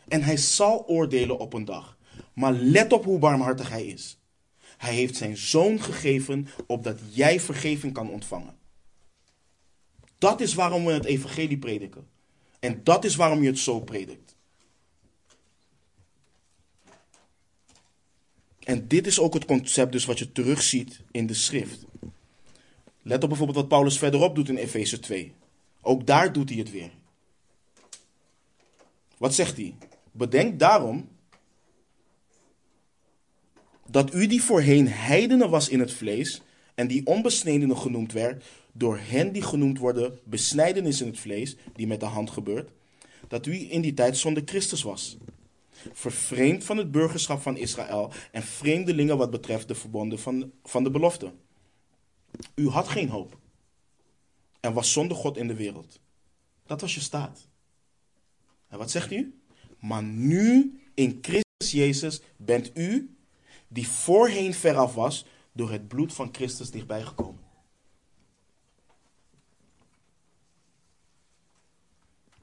[0.09, 1.98] En hij zal oordelen op een dag.
[2.33, 4.18] Maar let op hoe barmhartig hij is.
[4.76, 8.58] Hij heeft zijn zoon gegeven opdat jij vergeving kan ontvangen.
[10.18, 12.09] Dat is waarom we het evangelie prediken.
[12.61, 14.37] En dat is waarom je het zo predikt.
[18.59, 21.85] En dit is ook het concept dus wat je terugziet in de schrift.
[23.02, 25.33] Let op bijvoorbeeld wat Paulus verderop doet in Efeze 2.
[25.81, 26.90] Ook daar doet hij het weer.
[29.16, 29.74] Wat zegt hij?
[30.12, 31.09] Bedenk daarom
[33.87, 36.42] dat u die voorheen heidenen was in het vlees
[36.74, 38.44] en die onbesnedenen genoemd werd,
[38.79, 42.71] door hen die genoemd worden besnijdenis in het vlees, die met de hand gebeurt,
[43.29, 45.17] dat u in die tijd zonder Christus was.
[45.93, 50.91] Vervreemd van het burgerschap van Israël en vreemdelingen wat betreft de verbonden van, van de
[50.91, 51.33] belofte.
[52.55, 53.38] U had geen hoop
[54.61, 56.01] en was zonder God in de wereld.
[56.67, 57.47] Dat was je staat.
[58.69, 59.41] En wat zegt u?
[59.79, 63.17] Maar nu in Christus Jezus bent u,
[63.69, 67.47] die voorheen veraf was, door het bloed van Christus dichtbij gekomen.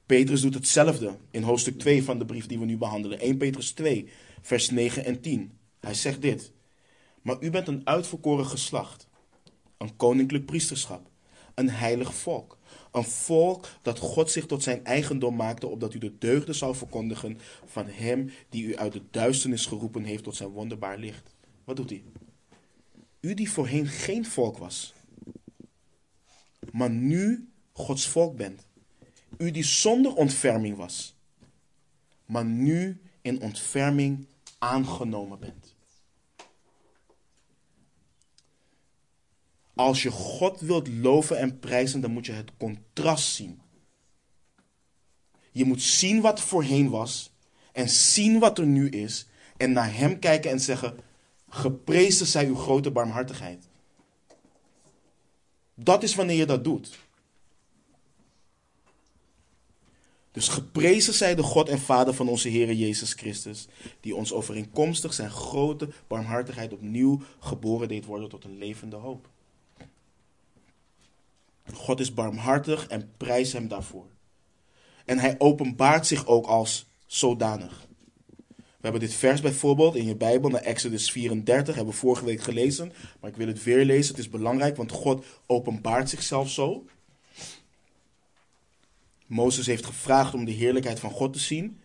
[0.06, 3.20] Petrus doet hetzelfde in hoofdstuk 2 van de brief die we nu behandelen.
[3.20, 4.08] 1 Petrus 2,
[4.42, 5.58] vers 9 en 10.
[5.80, 6.52] Hij zegt dit.
[7.22, 9.08] Maar u bent een uitverkoren geslacht,
[9.78, 11.10] een koninklijk priesterschap,
[11.54, 12.58] een heilig volk.
[12.92, 17.38] Een volk dat God zich tot zijn eigendom maakte, opdat u de deugden zou verkondigen
[17.64, 21.34] van hem die u uit de duisternis geroepen heeft tot zijn wonderbaar licht.
[21.64, 22.02] Wat doet hij?
[23.20, 24.94] U die voorheen geen volk was,
[26.72, 28.65] maar nu Gods volk bent.
[29.38, 31.16] U die zonder ontferming was,
[32.26, 34.26] maar nu in ontferming
[34.58, 35.74] aangenomen bent.
[39.74, 43.60] Als je God wilt loven en prijzen, dan moet je het contrast zien.
[45.52, 47.32] Je moet zien wat voorheen was
[47.72, 49.26] en zien wat er nu is
[49.56, 50.96] en naar Hem kijken en zeggen,
[51.48, 53.68] geprezen zij uw grote barmhartigheid.
[55.74, 56.98] Dat is wanneer je dat doet.
[60.36, 63.66] Dus geprezen zij de God en Vader van onze Heer Jezus Christus,
[64.00, 69.28] die ons overeenkomstig zijn grote barmhartigheid opnieuw geboren deed worden tot een levende hoop.
[71.74, 74.06] God is barmhartig en prijs hem daarvoor.
[75.04, 77.86] En hij openbaart zich ook als zodanig.
[78.56, 82.40] We hebben dit vers bijvoorbeeld in je Bijbel, naar Exodus 34, hebben we vorige week
[82.40, 82.92] gelezen.
[83.20, 86.84] Maar ik wil het weer lezen, het is belangrijk, want God openbaart zichzelf zo.
[89.26, 91.80] Mozes heeft gevraagd om de heerlijkheid van God te zien.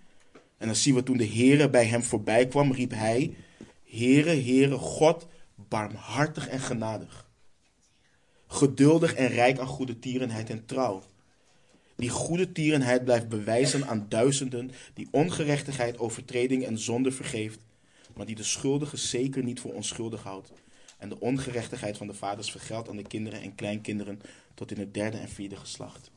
[0.58, 3.36] En dan zien we toen de Heere bij hem voorbij kwam, riep hij:
[3.84, 7.30] Heere, Heere, God, barmhartig en genadig.
[8.48, 11.04] Geduldig en rijk aan goede tierenheid en trouw.
[11.96, 17.60] Die goede tierenheid blijft bewijzen aan duizenden die ongerechtigheid, overtreding en zonde vergeeft,
[18.16, 20.52] maar die de schuldige zeker niet voor onschuldig houdt.
[20.98, 24.22] En de ongerechtigheid van de vaders vergeldt aan de kinderen en kleinkinderen
[24.54, 26.12] tot in het derde en vierde geslacht.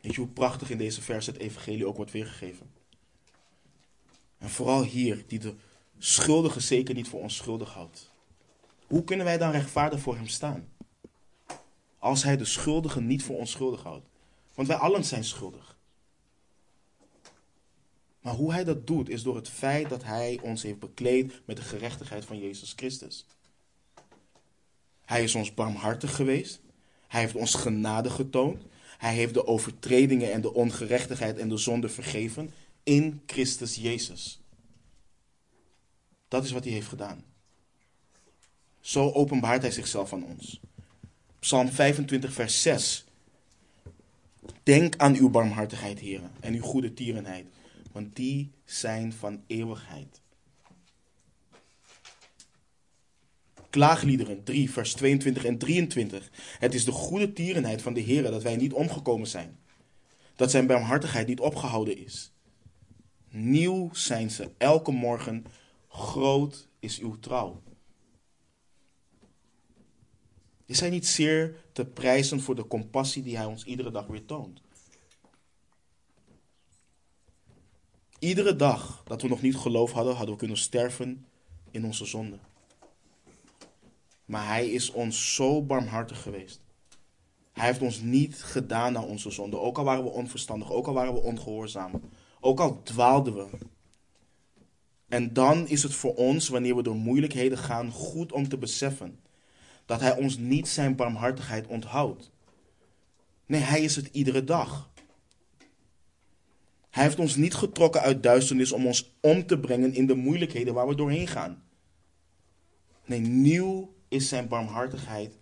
[0.00, 2.70] Weet je hoe prachtig in deze vers het evangelie ook wordt weergegeven?
[4.38, 5.54] En vooral hier, die de
[5.98, 8.10] schuldige zeker niet voor onschuldig houdt.
[8.86, 10.68] Hoe kunnen wij dan rechtvaardig voor hem staan?
[11.98, 14.06] Als hij de schuldige niet voor onschuldig houdt.
[14.54, 15.76] Want wij allen zijn schuldig.
[18.20, 21.56] Maar hoe hij dat doet is door het feit dat hij ons heeft bekleed met
[21.56, 23.26] de gerechtigheid van Jezus Christus.
[25.04, 26.60] Hij is ons barmhartig geweest.
[27.06, 28.62] Hij heeft ons genade getoond.
[28.98, 32.50] Hij heeft de overtredingen en de ongerechtigheid en de zonde vergeven
[32.82, 34.40] in Christus Jezus.
[36.28, 37.24] Dat is wat hij heeft gedaan.
[38.80, 40.60] Zo openbaart hij zichzelf aan ons.
[41.38, 43.04] Psalm 25, vers 6.
[44.62, 47.46] Denk aan uw barmhartigheid, heren, en uw goede tierenheid,
[47.92, 50.20] want die zijn van eeuwigheid.
[53.70, 56.30] Klaagliederen 3, vers 22 en 23.
[56.58, 59.58] Het is de goede tierenheid van de Heer dat wij niet omgekomen zijn.
[60.36, 62.32] Dat zijn barmhartigheid niet opgehouden is.
[63.30, 65.44] Nieuw zijn ze elke morgen.
[65.88, 67.62] Groot is uw trouw.
[70.66, 74.24] Is hij niet zeer te prijzen voor de compassie die hij ons iedere dag weer
[74.24, 74.60] toont?
[78.18, 81.26] Iedere dag dat we nog niet geloof hadden, hadden we kunnen sterven
[81.70, 82.38] in onze zonde.
[84.28, 86.60] Maar hij is ons zo barmhartig geweest.
[87.52, 89.58] Hij heeft ons niet gedaan naar onze zonde.
[89.58, 91.92] Ook al waren we onverstandig, ook al waren we ongehoorzaam.
[92.40, 93.46] Ook al dwaalden we.
[95.08, 99.20] En dan is het voor ons, wanneer we door moeilijkheden gaan, goed om te beseffen
[99.86, 102.30] dat hij ons niet zijn barmhartigheid onthoudt.
[103.46, 104.90] Nee, hij is het iedere dag.
[106.90, 110.74] Hij heeft ons niet getrokken uit duisternis om ons om te brengen in de moeilijkheden
[110.74, 111.62] waar we doorheen gaan.
[113.04, 115.32] Nee, nieuw is zijn barmhartigheid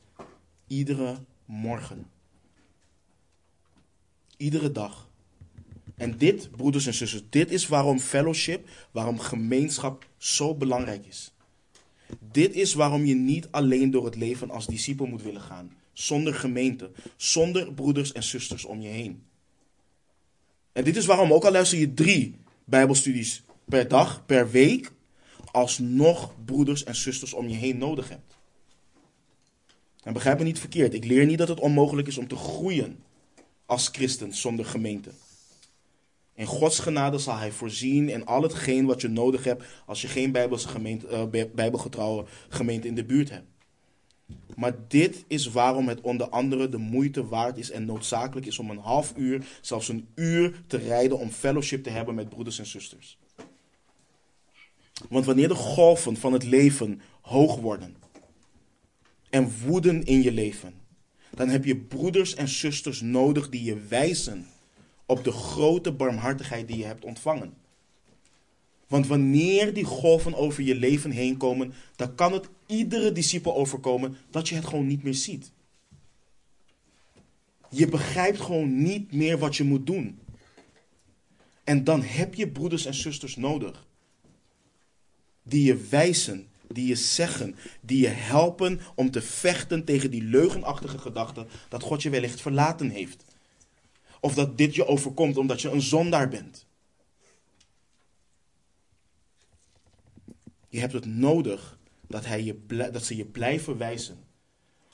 [0.66, 2.10] iedere morgen.
[4.36, 5.08] Iedere dag.
[5.96, 11.32] En dit, broeders en zusters, dit is waarom fellowship, waarom gemeenschap zo belangrijk is.
[12.30, 15.72] Dit is waarom je niet alleen door het leven als discipel moet willen gaan.
[15.92, 19.22] Zonder gemeente, zonder broeders en zusters om je heen.
[20.72, 24.92] En dit is waarom, ook al luister je drie Bijbelstudies per dag, per week,
[25.52, 28.35] alsnog broeders en zusters om je heen nodig hebt.
[30.06, 32.98] En begrijp me niet verkeerd, ik leer niet dat het onmogelijk is om te groeien
[33.64, 35.10] als christen zonder gemeente.
[36.34, 40.08] In Gods genade zal Hij voorzien in al hetgeen wat je nodig hebt als je
[40.08, 43.46] geen Bijbelse gemeente, uh, Bijbelgetrouwe gemeente in de buurt hebt.
[44.56, 48.70] Maar dit is waarom het onder andere de moeite waard is en noodzakelijk is om
[48.70, 52.66] een half uur, zelfs een uur te rijden om fellowship te hebben met broeders en
[52.66, 53.18] zusters.
[55.08, 58.04] Want wanneer de golven van het leven hoog worden
[59.36, 60.74] en woeden in je leven,
[61.30, 64.46] dan heb je broeders en zusters nodig die je wijzen
[65.06, 67.54] op de grote barmhartigheid die je hebt ontvangen.
[68.86, 74.16] Want wanneer die golven over je leven heen komen, dan kan het iedere discipel overkomen
[74.30, 75.52] dat je het gewoon niet meer ziet.
[77.70, 80.18] Je begrijpt gewoon niet meer wat je moet doen.
[81.64, 83.86] En dan heb je broeders en zusters nodig.
[85.42, 90.98] Die je wijzen, die je zeggen, die je helpen om te vechten tegen die leugenachtige
[90.98, 93.24] gedachte dat God je wellicht verlaten heeft.
[94.20, 96.66] Of dat dit je overkomt omdat je een zondaar bent.
[100.68, 104.18] Je hebt het nodig dat, hij je, dat ze je blijven wijzen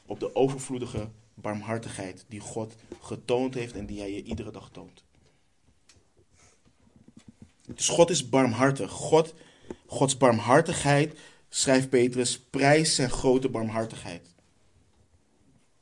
[0.06, 5.04] op de overvloedige barmhartigheid die God getoond heeft en die hij je iedere dag toont.
[7.74, 8.90] Dus God is barmhartig.
[8.90, 9.34] God,
[9.86, 11.18] Gods barmhartigheid,
[11.54, 14.34] schrijft Petrus, prijs zijn grote barmhartigheid.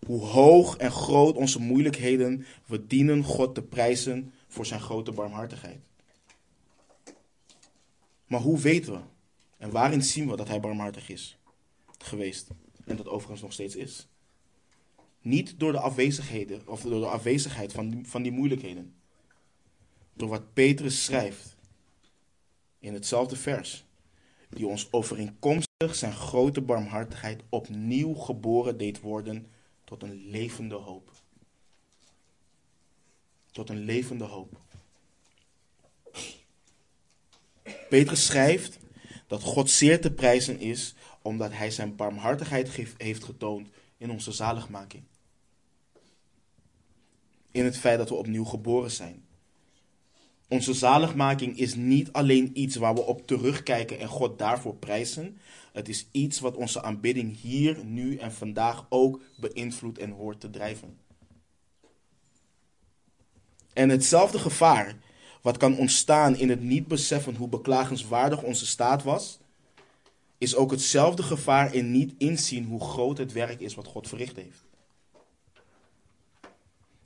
[0.07, 5.81] Hoe hoog en groot onze moeilijkheden, we dienen God te prijzen voor zijn grote barmhartigheid.
[8.27, 9.01] Maar hoe weten we
[9.57, 11.39] en waarin zien we dat hij barmhartig is
[11.99, 12.49] geweest
[12.85, 14.09] en dat overigens nog steeds is?
[15.21, 18.95] Niet door de afwezigheden of door de afwezigheid van van die moeilijkheden.
[20.14, 21.57] Door wat Petrus schrijft
[22.79, 23.85] in hetzelfde vers,
[24.51, 29.46] die ons overeenkomstig zijn grote barmhartigheid opnieuw geboren deed worden
[29.84, 31.12] tot een levende hoop.
[33.53, 34.61] Tot een levende hoop.
[37.88, 38.78] Petrus schrijft
[39.26, 45.03] dat God zeer te prijzen is omdat hij zijn barmhartigheid heeft getoond in onze zaligmaking.
[47.51, 49.24] In het feit dat we opnieuw geboren zijn.
[50.51, 55.38] Onze zaligmaking is niet alleen iets waar we op terugkijken en God daarvoor prijzen.
[55.72, 60.51] Het is iets wat onze aanbidding hier, nu en vandaag ook beïnvloedt en hoort te
[60.51, 60.98] drijven.
[63.72, 64.96] En hetzelfde gevaar
[65.42, 69.38] wat kan ontstaan in het niet beseffen hoe beklagenswaardig onze staat was,
[70.38, 74.36] is ook hetzelfde gevaar in niet inzien hoe groot het werk is wat God verricht
[74.36, 74.64] heeft.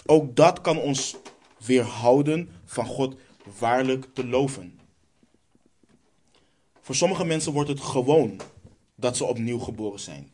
[0.07, 1.16] Ook dat kan ons
[1.64, 3.16] weerhouden van God
[3.59, 4.80] waarlijk te loven.
[6.80, 8.40] Voor sommige mensen wordt het gewoon
[8.95, 10.32] dat ze opnieuw geboren zijn.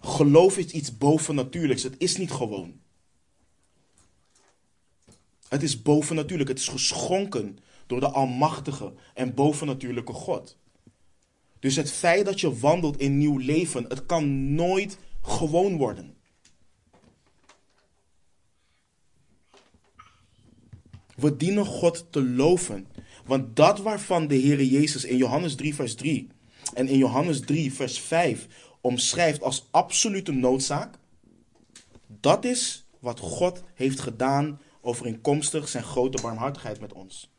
[0.00, 1.82] Geloof is iets bovennatuurlijks.
[1.82, 2.80] Het is niet gewoon.
[5.48, 6.48] Het is bovennatuurlijk.
[6.48, 10.56] Het is geschonken door de almachtige en bovennatuurlijke God.
[11.58, 16.16] Dus het feit dat je wandelt in nieuw leven, het kan nooit gewoon worden.
[21.22, 22.86] We dienen God te loven.
[23.24, 26.28] Want dat waarvan de Heer Jezus in Johannes 3, vers 3
[26.74, 28.46] en in Johannes 3, vers 5
[28.80, 30.98] omschrijft als absolute noodzaak,
[32.06, 37.30] dat is wat God heeft gedaan overeenkomstig zijn grote barmhartigheid met ons.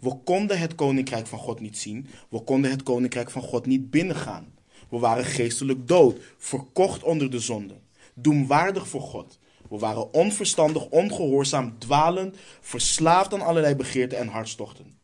[0.00, 2.06] We konden het koninkrijk van God niet zien.
[2.28, 4.54] We konden het koninkrijk van God niet binnengaan.
[4.90, 7.74] We waren geestelijk dood, verkocht onder de zonde,
[8.14, 9.38] doemwaardig voor God.
[9.70, 14.98] We waren onverstandig, ongehoorzaam, dwalend, verslaafd aan allerlei begeerten en hartstochten.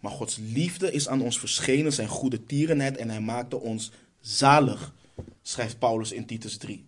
[0.00, 4.94] Maar Gods liefde is aan ons verschenen, zijn goede tierenheid, en hij maakte ons zalig,
[5.42, 6.84] schrijft Paulus in Titus 3.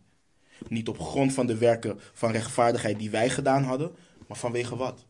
[0.69, 3.95] Niet op grond van de werken van rechtvaardigheid die wij gedaan hadden,
[4.27, 5.05] maar vanwege wat?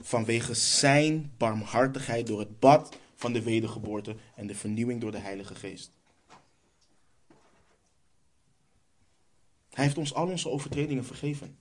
[0.00, 5.54] Vanwege zijn barmhartigheid door het bad van de wedergeboorte en de vernieuwing door de Heilige
[5.54, 5.90] Geest.
[9.74, 11.56] Hij heeft ons al onze overtredingen vergeven.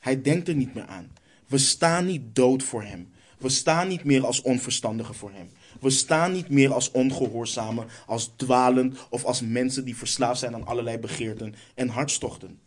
[0.00, 1.12] Hij denkt er niet meer aan.
[1.46, 3.12] We staan niet dood voor hem.
[3.38, 5.50] We staan niet meer als onverstandigen voor hem.
[5.80, 10.66] We staan niet meer als ongehoorzamen, als dwalend of als mensen die verslaafd zijn aan
[10.66, 12.60] allerlei begeerten en hartstochten.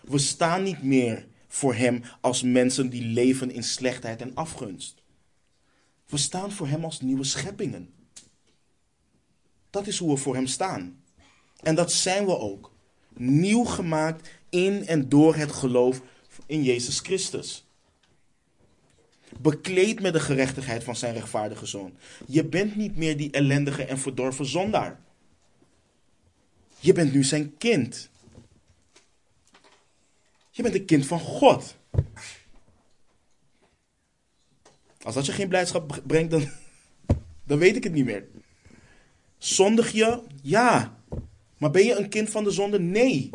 [0.00, 5.02] We staan niet meer voor hem als mensen die leven in slechtheid en afgunst.
[6.06, 7.92] We staan voor hem als nieuwe scheppingen.
[9.70, 11.02] Dat is hoe we voor hem staan.
[11.62, 12.69] En dat zijn we ook.
[13.20, 16.02] Nieuw gemaakt in en door het geloof
[16.46, 17.64] in Jezus Christus
[19.38, 21.92] bekleed met de gerechtigheid van zijn rechtvaardige zoon.
[22.26, 25.00] Je bent niet meer die ellendige en verdorven zondaar.
[26.78, 28.10] Je bent nu zijn kind.
[30.50, 31.76] Je bent een kind van God.
[35.02, 36.50] Als dat je geen blijdschap brengt, dan,
[37.46, 38.26] dan weet ik het niet meer.
[39.38, 40.22] Zondig je?
[40.42, 40.99] Ja.
[41.60, 42.78] Maar ben je een kind van de zonde?
[42.78, 43.30] Nee.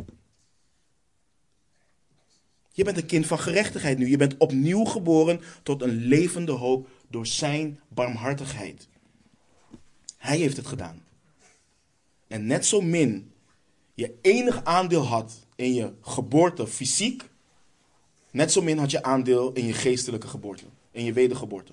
[2.72, 4.10] Je bent een kind van gerechtigheid nu.
[4.10, 8.88] Je bent opnieuw geboren tot een levende hoop door zijn barmhartigheid.
[10.18, 11.04] Hij heeft het gedaan.
[12.28, 13.32] En net zo min
[13.94, 17.30] je enig aandeel had in je geboorte fysiek,
[18.32, 21.72] net zo min had je aandeel in je geestelijke geboorte, in je wedergeboorte.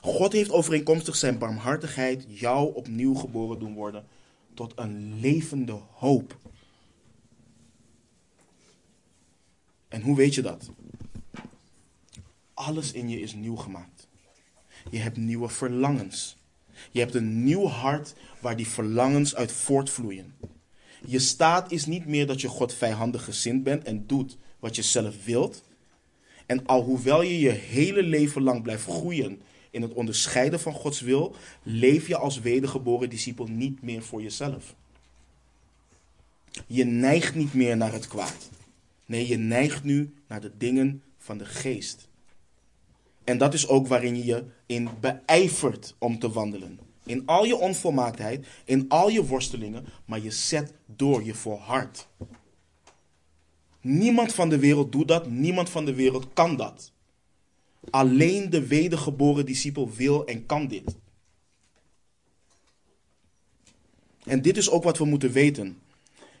[0.00, 4.04] God heeft overeenkomstig zijn barmhartigheid jou opnieuw geboren doen worden
[4.58, 6.38] tot een levende hoop.
[9.88, 10.70] En hoe weet je dat?
[12.54, 14.08] Alles in je is nieuw gemaakt.
[14.90, 16.36] Je hebt nieuwe verlangens.
[16.90, 20.34] Je hebt een nieuw hart waar die verlangens uit voortvloeien.
[21.06, 24.82] Je staat is niet meer dat je God vijandig gezind bent en doet wat je
[24.82, 25.62] zelf wilt.
[26.46, 31.34] En alhoewel je je hele leven lang blijft groeien in het onderscheiden van Gods wil,
[31.62, 34.74] leef je als wedergeboren discipel niet meer voor jezelf.
[36.66, 38.50] Je neigt niet meer naar het kwaad.
[39.06, 42.08] Nee, je neigt nu naar de dingen van de geest.
[43.24, 46.78] En dat is ook waarin je je in beijvert om te wandelen.
[47.04, 52.08] In al je onvolmaaktheid, in al je worstelingen, maar je zet door, je volhardt.
[53.80, 56.92] Niemand van de wereld doet dat, niemand van de wereld kan dat.
[57.90, 60.96] Alleen de wedergeboren discipel wil en kan dit.
[64.24, 65.78] En dit is ook wat we moeten weten.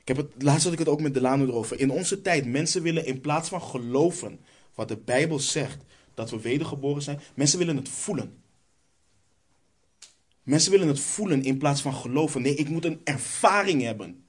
[0.00, 1.80] Ik heb het, laatst had ik het ook met Delano erover.
[1.80, 4.40] In onze tijd, mensen willen in plaats van geloven
[4.74, 5.78] wat de Bijbel zegt,
[6.14, 8.42] dat we wedergeboren zijn, mensen willen het voelen.
[10.42, 12.42] Mensen willen het voelen in plaats van geloven.
[12.42, 14.24] Nee, ik moet een ervaring hebben.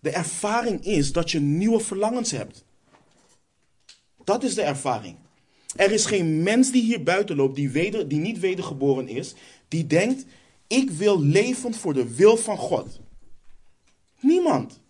[0.00, 2.64] De ervaring is dat je nieuwe verlangens hebt.
[4.24, 5.16] Dat is de ervaring.
[5.76, 9.34] Er is geen mens die hier buiten loopt, die, weder, die niet wedergeboren is,
[9.68, 10.24] die denkt,
[10.66, 13.00] ik wil leven voor de wil van God.
[14.20, 14.80] Niemand.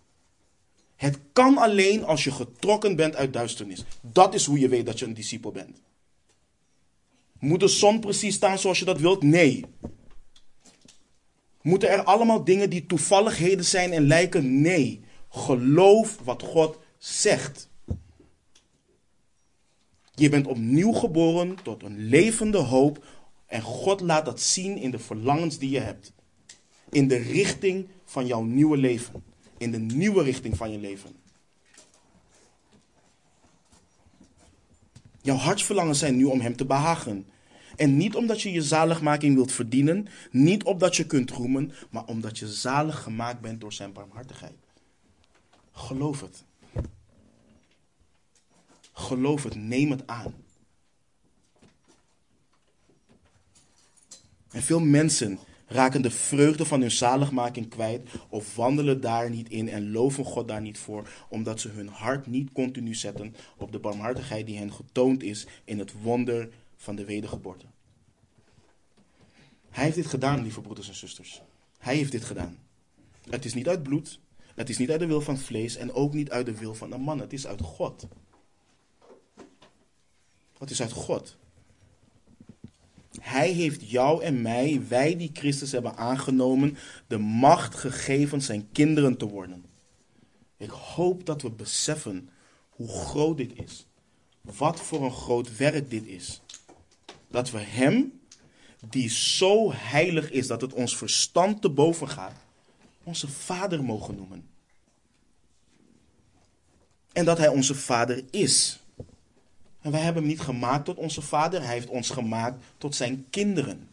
[0.95, 3.83] Het kan alleen als je getrokken bent uit duisternis.
[4.01, 5.81] Dat is hoe je weet dat je een discipel bent.
[7.39, 9.23] Moet de zon precies staan zoals je dat wilt?
[9.23, 9.65] Nee.
[11.61, 14.61] Moeten er allemaal dingen die toevalligheden zijn en lijken?
[14.61, 15.01] Nee.
[15.29, 17.68] Geloof wat God zegt.
[20.19, 23.05] Je bent opnieuw geboren tot een levende hoop
[23.45, 26.13] en God laat dat zien in de verlangens die je hebt.
[26.89, 29.23] In de richting van jouw nieuwe leven.
[29.57, 31.15] In de nieuwe richting van je leven.
[35.21, 37.25] Jouw hartsverlangens zijn nu om Hem te behagen.
[37.75, 42.39] En niet omdat je je zaligmaking wilt verdienen, niet omdat je kunt roemen, maar omdat
[42.39, 44.57] je zalig gemaakt bent door Zijn barmhartigheid.
[45.71, 46.43] Geloof het.
[48.99, 50.33] Geloof het, neem het aan.
[54.51, 59.69] En veel mensen raken de vreugde van hun zaligmaking kwijt of wandelen daar niet in
[59.69, 63.79] en loven God daar niet voor, omdat ze hun hart niet continu zetten op de
[63.79, 67.65] barmhartigheid die hen getoond is in het wonder van de wedergeboorte.
[69.69, 71.41] Hij heeft dit gedaan, lieve broeders en zusters.
[71.77, 72.57] Hij heeft dit gedaan.
[73.29, 74.19] Het is niet uit bloed,
[74.55, 76.91] het is niet uit de wil van vlees en ook niet uit de wil van
[76.91, 77.19] een man.
[77.19, 78.07] Het is uit God.
[80.59, 81.37] Het is uit God.
[83.19, 89.17] Hij heeft jou en mij, wij die Christus hebben aangenomen, de macht gegeven zijn kinderen
[89.17, 89.65] te worden.
[90.57, 92.29] Ik hoop dat we beseffen
[92.69, 93.85] hoe groot dit is.
[94.41, 96.41] Wat voor een groot werk dit is.
[97.27, 98.19] Dat we Hem,
[98.89, 102.35] die zo heilig is dat het ons verstand te boven gaat,
[103.03, 104.49] onze Vader mogen noemen.
[107.11, 108.79] En dat Hij onze Vader is.
[109.81, 113.25] En wij hebben hem niet gemaakt tot onze vader, hij heeft ons gemaakt tot zijn
[113.29, 113.87] kinderen.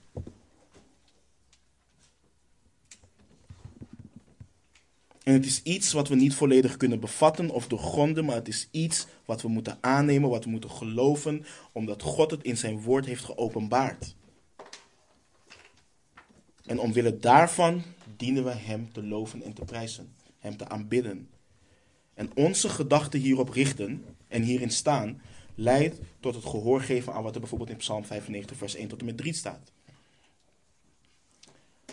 [5.22, 8.68] En het is iets wat we niet volledig kunnen bevatten of doorgronden, maar het is
[8.70, 13.06] iets wat we moeten aannemen, wat we moeten geloven, omdat God het in zijn woord
[13.06, 14.14] heeft geopenbaard.
[16.66, 17.82] En omwille daarvan
[18.16, 21.28] dienen we Hem te loven en te prijzen, Hem te aanbidden.
[22.14, 25.20] En onze gedachten hierop richten en hierin staan,
[25.56, 29.00] leidt tot het gehoor geven aan wat er bijvoorbeeld in Psalm 95, vers 1 tot
[29.00, 29.72] en met 3 staat.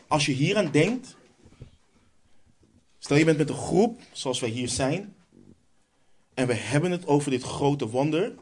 [0.07, 1.15] Als je hieraan denkt,
[2.99, 5.15] stel je bent met een groep zoals wij hier zijn,
[6.33, 8.33] en we hebben het over dit grote wonder.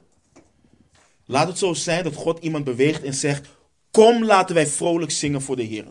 [1.25, 3.47] Laat het zo zijn dat God iemand beweegt en zegt:
[3.91, 5.87] Kom, laten wij vrolijk zingen voor de Heer.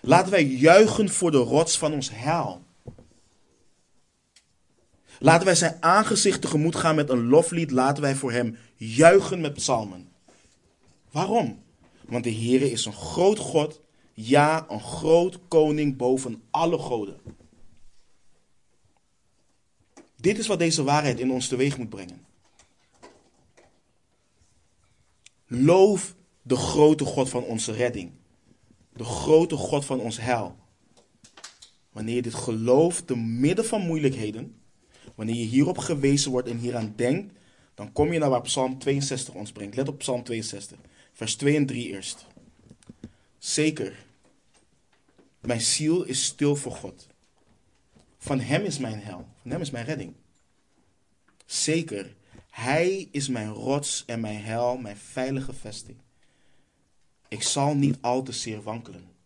[0.00, 2.62] Laten wij juichen voor de rots van ons heil.
[5.18, 7.70] Laten wij zijn aangezicht tegemoet gaan met een loflied.
[7.70, 10.08] Laten wij voor hem juichen met psalmen.
[11.10, 11.62] Waarom?
[12.06, 13.80] Want de Heer is een groot God.
[14.12, 17.20] Ja, een groot koning boven alle goden.
[20.16, 22.26] Dit is wat deze waarheid in ons teweeg moet brengen.
[25.46, 28.12] Loof de grote God van onze redding.
[28.92, 30.56] De grote God van ons heil.
[31.92, 34.57] Wanneer dit gelooft te midden van moeilijkheden,
[35.14, 37.34] Wanneer je hierop gewezen wordt en hieraan denkt,
[37.74, 39.76] dan kom je naar waar Psalm 62 ons brengt.
[39.76, 40.78] Let op Psalm 62,
[41.12, 42.26] vers 2 en 3 eerst.
[43.38, 44.06] Zeker,
[45.40, 47.06] mijn ziel is stil voor God.
[48.18, 50.14] Van Hem is mijn hel, van Hem is mijn redding.
[51.46, 52.14] Zeker,
[52.50, 55.96] Hij is mijn rots en mijn hel, mijn veilige vesting.
[57.28, 59.17] Ik zal niet al te zeer wankelen.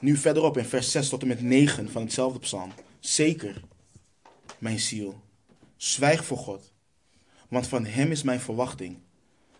[0.00, 2.72] Nu verderop in vers 6 tot en met 9 van hetzelfde psalm.
[3.00, 3.62] Zeker,
[4.58, 5.20] mijn ziel,
[5.76, 6.72] zwijg voor God,
[7.48, 8.98] want van Hem is mijn verwachting.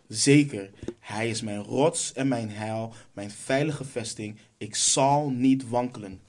[0.08, 0.70] Zeker,
[1.00, 4.38] Hij is mijn rots en mijn heil, mijn veilige vesting.
[4.56, 6.20] Ik zal niet wankelen.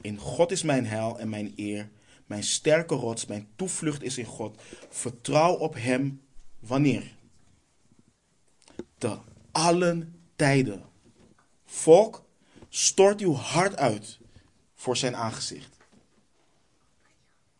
[0.00, 1.90] In God is mijn heil en mijn eer,
[2.26, 4.62] mijn sterke rots, mijn toevlucht is in God.
[4.88, 6.20] Vertrouw op Hem
[6.58, 7.14] wanneer?
[8.98, 9.18] Te
[9.52, 10.82] allen tijden.
[11.64, 12.24] Volk,
[12.72, 14.18] Stort uw hart uit
[14.74, 15.76] voor zijn aangezicht.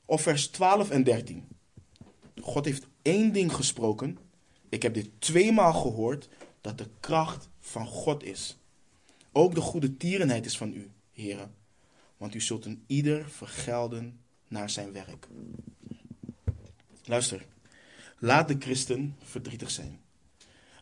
[0.05, 1.49] Of vers 12 en 13.
[2.41, 4.19] God heeft één ding gesproken.
[4.69, 6.29] Ik heb dit tweemaal gehoord,
[6.61, 8.59] dat de kracht van God is.
[9.33, 11.55] Ook de goede tierenheid is van u, heren.
[12.17, 15.29] Want u zult een ieder vergelden naar zijn werk.
[17.05, 17.47] Luister,
[18.19, 20.01] laat de christen verdrietig zijn.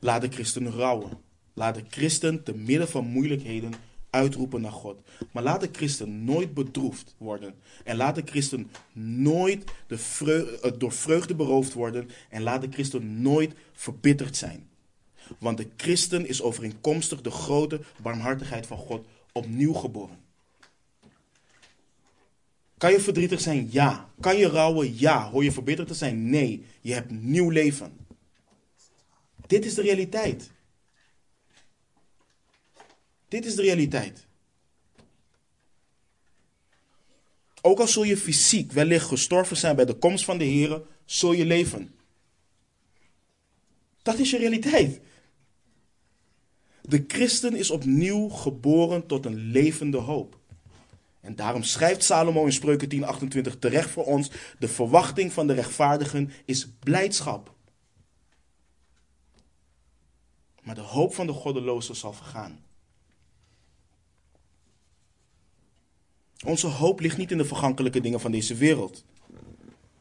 [0.00, 1.20] Laat de christen rouwen.
[1.54, 3.72] Laat de christen te midden van moeilijkheden
[4.11, 5.00] uitroepen naar God.
[5.32, 7.54] Maar laat de christen nooit bedroefd worden.
[7.84, 12.11] En laat de christen nooit de vreugde, eh, door vreugde beroofd worden.
[12.28, 14.68] En laat de christen nooit verbitterd zijn.
[15.38, 20.18] Want de christen is overeenkomstig de grote barmhartigheid van God opnieuw geboren.
[22.78, 23.68] Kan je verdrietig zijn?
[23.70, 24.09] Ja.
[24.20, 24.98] Kan je rouwen?
[24.98, 25.30] Ja.
[25.30, 26.30] Hoor je verbitterd te zijn?
[26.30, 26.64] Nee.
[26.80, 27.92] Je hebt nieuw leven.
[29.46, 30.50] Dit is de realiteit.
[33.28, 34.26] Dit is de realiteit.
[37.62, 41.32] Ook al zul je fysiek wellicht gestorven zijn bij de komst van de Heer, zul
[41.32, 41.94] je leven.
[44.02, 45.00] Dat is je realiteit.
[46.82, 50.38] De christen is opnieuw geboren tot een levende hoop.
[51.20, 56.30] En daarom schrijft Salomo in Spreuken 10:28 terecht voor ons: de verwachting van de rechtvaardigen
[56.44, 57.54] is blijdschap.
[60.62, 62.66] Maar de hoop van de goddeloze zal vergaan.
[66.47, 69.05] Onze hoop ligt niet in de vergankelijke dingen van deze wereld.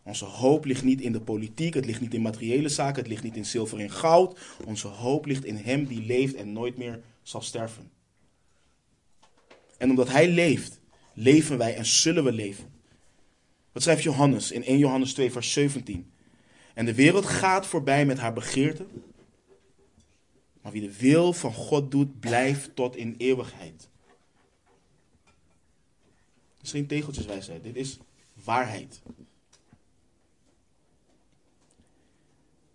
[0.03, 3.23] Onze hoop ligt niet in de politiek, het ligt niet in materiële zaken, het ligt
[3.23, 4.39] niet in zilver en goud.
[4.65, 7.91] Onze hoop ligt in Hem die leeft en nooit meer zal sterven.
[9.77, 10.79] En omdat Hij leeft,
[11.13, 12.71] leven wij en zullen we leven.
[13.71, 16.11] Wat schrijft Johannes in 1 Johannes 2, vers 17?
[16.73, 18.85] En de wereld gaat voorbij met haar begeerte,
[20.61, 23.89] maar wie de wil van God doet, blijft tot in eeuwigheid.
[26.67, 27.97] Is geen tegeltjeswijsheid, dit is
[28.43, 29.01] waarheid.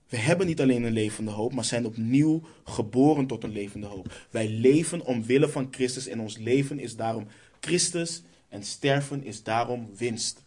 [0.09, 4.27] We hebben niet alleen een levende hoop, maar zijn opnieuw geboren tot een levende hoop.
[4.31, 7.27] Wij leven omwille van Christus en ons leven is daarom
[7.61, 10.45] Christus en sterven is daarom winst.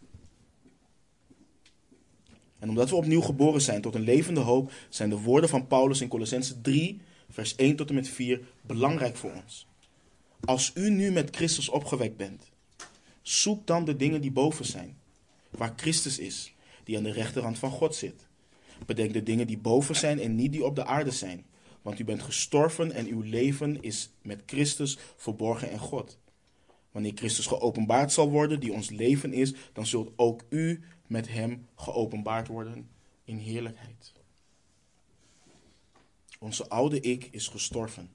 [2.58, 6.00] En omdat we opnieuw geboren zijn tot een levende hoop, zijn de woorden van Paulus
[6.00, 9.66] in Colossense 3, vers 1 tot en met 4 belangrijk voor ons.
[10.40, 12.54] Als u nu met Christus opgewekt bent,
[13.28, 14.98] zoek dan de dingen die boven zijn,
[15.50, 16.54] waar Christus is,
[16.84, 18.26] die aan de rechterhand van God zit.
[18.86, 21.44] Bedenk de dingen die boven zijn en niet die op de aarde zijn.
[21.82, 26.18] Want u bent gestorven en uw leven is met Christus verborgen in God.
[26.90, 31.66] Wanneer Christus geopenbaard zal worden, die ons leven is, dan zult ook u met hem
[31.74, 32.88] geopenbaard worden
[33.24, 34.12] in heerlijkheid.
[36.38, 38.10] Onze oude ik is gestorven.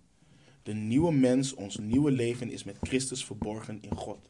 [0.64, 4.30] De nieuwe mens, ons nieuwe leven is met Christus verborgen in God.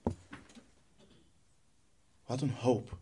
[2.32, 2.98] Wat een hoop.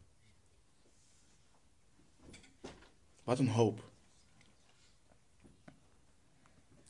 [3.23, 3.89] Wat een hoop.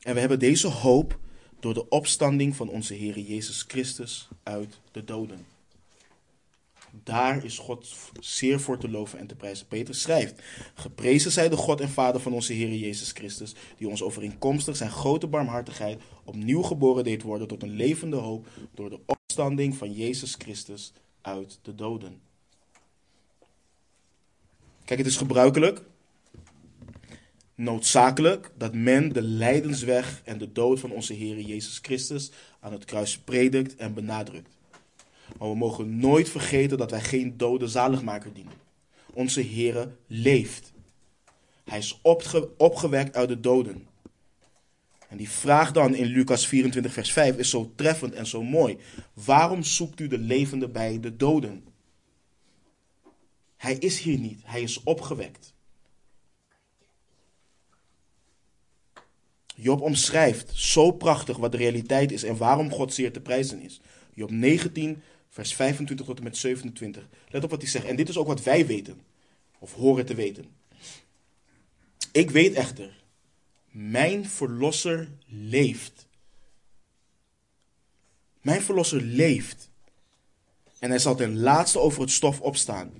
[0.00, 1.18] En we hebben deze hoop
[1.58, 5.46] door de opstanding van onze Heer Jezus Christus uit de doden.
[6.90, 9.66] Daar is God zeer voor te loven en te prijzen.
[9.66, 10.42] Peter schrijft:
[10.74, 14.90] Geprezen zij de God en Vader van onze Heer Jezus Christus, die ons overeenkomstig zijn
[14.90, 20.34] grote barmhartigheid opnieuw geboren deed worden tot een levende hoop door de opstanding van Jezus
[20.34, 22.28] Christus uit de doden.
[24.90, 25.82] Kijk, het is gebruikelijk
[27.54, 32.30] noodzakelijk dat men de lijdensweg en de dood van onze Heer Jezus Christus
[32.60, 34.56] aan het kruis predikt en benadrukt.
[35.38, 38.52] Maar we mogen nooit vergeten dat wij geen dode zaligmaker dienen.
[39.12, 40.72] Onze Heer leeft.
[41.64, 43.86] Hij is opge opgewekt uit de doden.
[45.08, 48.78] En die vraag dan in Lucas 24, vers 5 is zo treffend en zo mooi.
[49.12, 51.69] Waarom zoekt u de levende bij de doden?
[53.60, 55.52] Hij is hier niet, hij is opgewekt.
[59.54, 63.80] Job omschrijft zo prachtig wat de realiteit is en waarom God zeer te prijzen is.
[64.14, 67.08] Job 19, vers 25 tot en met 27.
[67.28, 67.84] Let op wat hij zegt.
[67.84, 69.00] En dit is ook wat wij weten,
[69.58, 70.44] of horen te weten.
[72.12, 73.02] Ik weet echter,
[73.70, 76.08] mijn verlosser leeft.
[78.40, 79.70] Mijn verlosser leeft.
[80.78, 82.92] En hij zal ten laatste over het stof opstaan.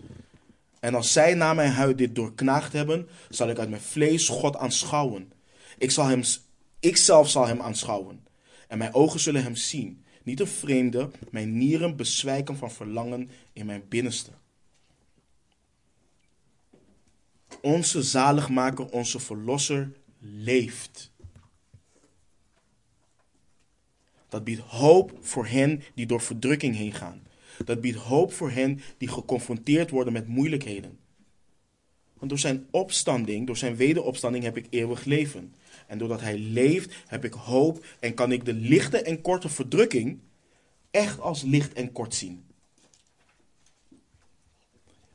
[0.81, 4.57] En als zij na mijn huid dit doorknaagd hebben, zal ik uit mijn vlees God
[4.57, 5.33] aanschouwen.
[5.79, 6.23] Ik zal hem
[6.81, 8.27] ik zelf zal hem aanschouwen.
[8.69, 10.05] En mijn ogen zullen hem zien.
[10.23, 14.31] Niet een vreemde, mijn nieren bezwijken van verlangen in mijn binnenste.
[17.63, 21.11] Onze zaligmaker, onze verlosser leeft.
[24.29, 27.23] Dat biedt hoop voor hen die door verdrukking heen gaan.
[27.65, 30.99] Dat biedt hoop voor hen die geconfronteerd worden met moeilijkheden.
[32.15, 35.55] Want door zijn opstanding, door zijn wederopstanding heb ik eeuwig leven.
[35.87, 40.21] En doordat hij leeft, heb ik hoop en kan ik de lichte en korte verdrukking
[40.91, 42.45] echt als licht en kort zien.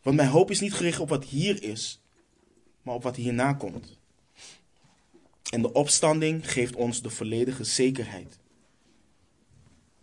[0.01, 2.01] Want mijn hoop is niet gericht op wat hier is,
[2.81, 3.97] maar op wat hierna komt.
[5.51, 8.37] En de opstanding geeft ons de volledige zekerheid.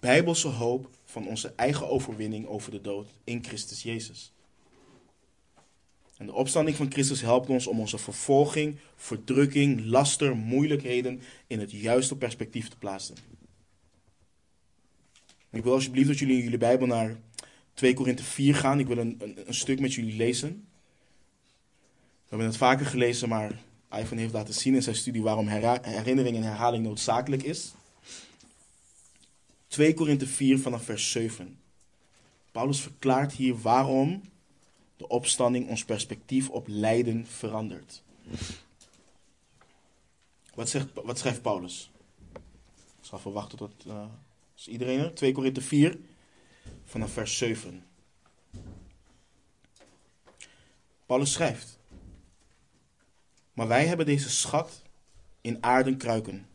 [0.01, 4.33] Bijbelse hoop van onze eigen overwinning over de dood in Christus Jezus.
[6.17, 11.73] En de opstanding van Christus helpt ons om onze vervolging, verdrukking, laster, moeilijkheden in het
[11.73, 13.17] juiste perspectief te plaatsen.
[15.51, 17.17] Ik wil alsjeblieft dat jullie in jullie Bijbel naar
[17.75, 18.79] 2 Korinthe 4 gaan.
[18.79, 20.67] Ik wil een, een, een, stuk met jullie lezen.
[22.23, 23.59] We hebben het vaker gelezen, maar
[23.95, 27.75] Ivan heeft laten zien in zijn studie waarom herinnering en herhaling noodzakelijk is.
[29.73, 31.59] 2 Korinthe 4 vanaf vers 7.
[32.51, 34.23] Paulus verklaart hier waarom
[34.97, 38.03] de opstanding ons perspectief op lijden verandert.
[40.55, 41.91] Wat, zegt, wat schrijft Paulus?
[43.01, 43.85] Ik zal even wachten tot.
[43.87, 44.05] Uh,
[44.57, 45.15] is iedereen er?
[45.15, 45.99] 2 Korinthe 4
[46.85, 47.85] vanaf vers 7.
[51.07, 51.79] Paulus schrijft.
[53.53, 54.83] Maar wij hebben deze schat
[55.41, 56.47] in aarden kruiken,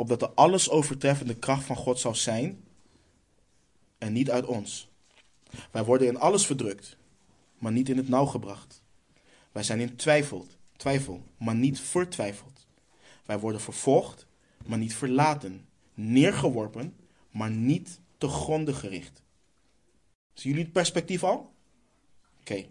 [0.00, 2.64] opdat de alles overtreffende kracht van God zou zijn
[3.98, 4.88] en niet uit ons.
[5.70, 6.96] Wij worden in alles verdrukt,
[7.58, 8.82] maar niet in het nauw gebracht.
[9.52, 10.46] Wij zijn in twijfel,
[10.76, 12.66] twijfel, maar niet vertwijfeld.
[13.24, 14.26] Wij worden vervolgd,
[14.66, 15.68] maar niet verlaten.
[15.94, 16.94] Neergeworpen,
[17.30, 19.22] maar niet te gronden gericht.
[20.32, 21.52] Zien jullie het perspectief al?
[22.40, 22.66] Oké.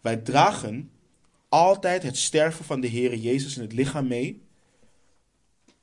[0.00, 0.90] Wij dragen
[1.48, 4.45] altijd het sterven van de Heer Jezus in het lichaam mee,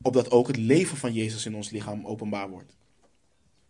[0.03, 2.75] opdat ook het leven van Jezus in ons lichaam openbaar wordt.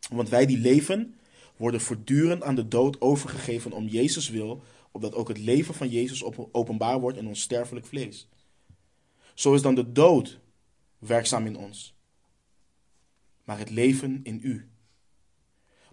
[0.09, 1.15] Want wij die leven,
[1.57, 6.23] worden voortdurend aan de dood overgegeven om Jezus wil, opdat ook het leven van Jezus
[6.51, 8.27] openbaar wordt in ons sterfelijk vlees.
[9.33, 10.39] Zo is dan de dood
[10.99, 11.95] werkzaam in ons,
[13.43, 14.67] maar het leven in u.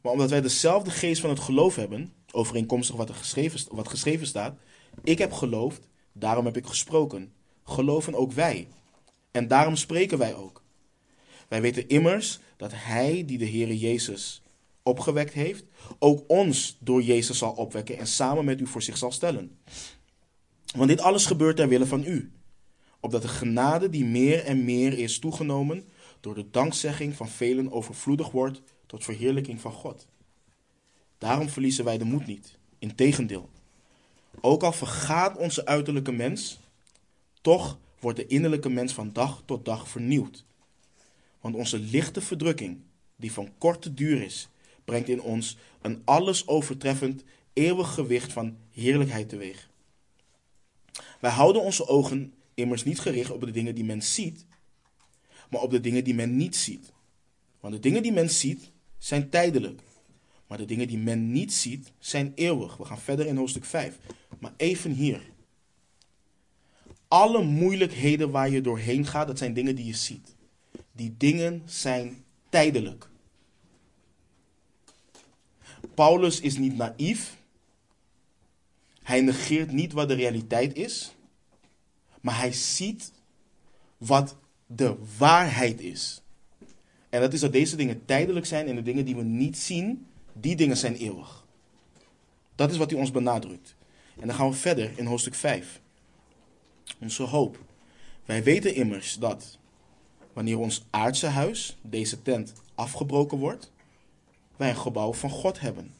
[0.02, 4.26] Maar omdat wij dezelfde geest van het geloof hebben, overeenkomstig wat er geschreven, wat geschreven
[4.26, 4.58] staat,
[5.02, 7.32] ik heb geloofd, daarom heb ik gesproken.
[7.64, 8.68] Geloven ook wij.
[9.30, 10.62] En daarom spreken wij ook.
[11.48, 14.42] Wij weten immers dat Hij die de Heere Jezus
[14.82, 15.64] opgewekt heeft,
[15.98, 19.58] ook ons door Jezus zal opwekken en samen met u voor zich zal stellen.
[20.74, 22.32] Want dit alles gebeurt ter wille van u,
[23.00, 25.84] opdat de genade die meer en meer is toegenomen,
[26.20, 30.06] door de dankzegging van velen overvloedig wordt tot verheerlijking van God.
[31.18, 32.58] Daarom verliezen wij de moed niet.
[32.78, 33.48] Integendeel.
[34.40, 36.58] Ook al vergaat onze uiterlijke mens,
[37.40, 40.44] toch wordt de innerlijke mens van dag tot dag vernieuwd.
[41.40, 42.80] Want onze lichte verdrukking,
[43.16, 44.48] die van korte duur is,
[44.84, 49.70] brengt in ons een alles overtreffend eeuwig gewicht van heerlijkheid teweeg.
[51.20, 54.46] Wij houden onze ogen immers niet gericht op de dingen die men ziet,
[55.50, 56.92] maar op de dingen die men niet ziet.
[57.60, 59.82] Want de dingen die men ziet zijn tijdelijk,
[60.46, 62.76] maar de dingen die men niet ziet zijn eeuwig.
[62.76, 63.98] We gaan verder in hoofdstuk 5.
[64.38, 65.29] Maar even hier.
[67.10, 70.34] Alle moeilijkheden waar je doorheen gaat, dat zijn dingen die je ziet.
[70.92, 73.08] Die dingen zijn tijdelijk.
[75.94, 77.36] Paulus is niet naïef.
[79.02, 81.14] Hij negeert niet wat de realiteit is.
[82.20, 83.12] Maar hij ziet
[83.96, 84.36] wat
[84.66, 86.22] de waarheid is.
[87.08, 90.06] En dat is dat deze dingen tijdelijk zijn en de dingen die we niet zien,
[90.32, 91.46] die dingen zijn eeuwig.
[92.54, 93.74] Dat is wat hij ons benadrukt.
[94.20, 95.80] En dan gaan we verder in hoofdstuk 5.
[96.98, 97.58] Onze hoop.
[98.24, 99.58] Wij weten immers dat
[100.32, 103.72] wanneer ons aardse huis, deze tent, afgebroken wordt,
[104.56, 105.94] wij een gebouw van God hebben.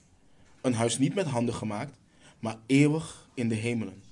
[0.61, 1.97] Een huis niet met handen gemaakt,
[2.39, 4.03] maar eeuwig in de hemelen.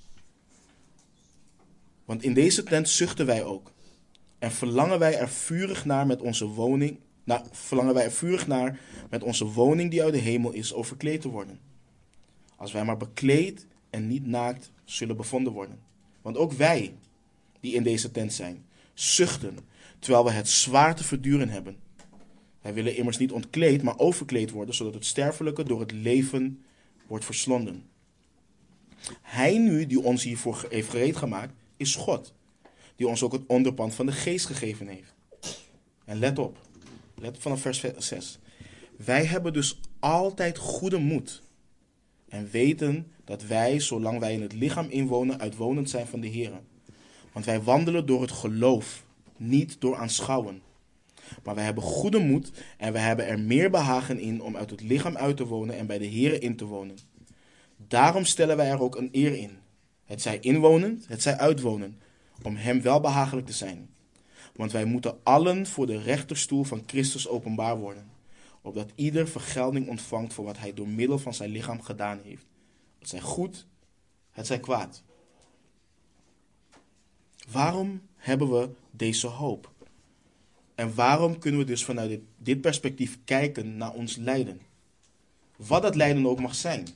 [2.05, 3.71] Want in deze tent zuchten wij ook.
[4.39, 8.79] En verlangen wij er vurig naar met onze woning, nou, verlangen wij er vurig naar
[9.09, 11.59] met onze woning die uit de hemel is, overkleed te worden.
[12.55, 15.79] Als wij maar bekleed en niet naakt zullen bevonden worden.
[16.21, 16.93] Want ook wij,
[17.59, 19.57] die in deze tent zijn, zuchten,
[19.99, 21.77] terwijl we het zwaar te verduren hebben.
[22.61, 26.63] Wij willen immers niet ontkleed, maar overkleed worden, zodat het sterfelijke door het leven
[27.07, 27.83] wordt verslonden.
[29.21, 32.33] Hij nu, die ons hiervoor heeft gereed gemaakt, is God,
[32.95, 35.13] die ons ook het onderpand van de geest gegeven heeft.
[36.05, 36.57] En let op,
[37.15, 38.39] let op vanaf vers 6.
[38.95, 41.41] Wij hebben dus altijd goede moed
[42.29, 46.51] en weten dat wij, zolang wij in het lichaam inwonen, uitwonend zijn van de Heer.
[47.31, 49.05] Want wij wandelen door het geloof,
[49.37, 50.61] niet door aanschouwen.
[51.43, 54.81] Maar wij hebben goede moed en wij hebben er meer behagen in om uit het
[54.81, 56.97] lichaam uit te wonen en bij de Heer in te wonen.
[57.87, 59.57] Daarom stellen wij er ook een eer in.
[60.05, 61.99] Het zij inwonend, het zij uitwonen,
[62.41, 63.89] om Hem wel behagelijk te zijn.
[64.55, 68.09] Want wij moeten allen voor de rechterstoel van Christus openbaar worden,
[68.61, 72.48] opdat ieder vergelding ontvangt voor wat Hij door middel van zijn lichaam gedaan heeft.
[72.99, 73.65] Het zij goed,
[74.31, 75.03] het zij kwaad.
[77.51, 79.71] Waarom hebben we deze hoop?
[80.75, 84.61] En waarom kunnen we dus vanuit dit, dit perspectief kijken naar ons lijden?
[85.55, 86.87] Wat dat lijden ook mag zijn.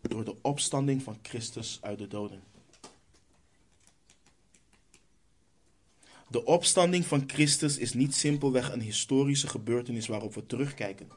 [0.00, 2.42] Door de opstanding van Christus uit de doden.
[6.30, 11.08] De opstanding van Christus is niet simpelweg een historische gebeurtenis waarop we terugkijken.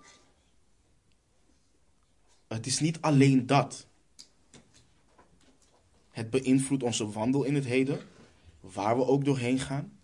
[2.54, 3.88] Het is niet alleen dat.
[6.10, 8.00] Het beïnvloedt onze wandel in het heden,
[8.60, 10.00] waar we ook doorheen gaan,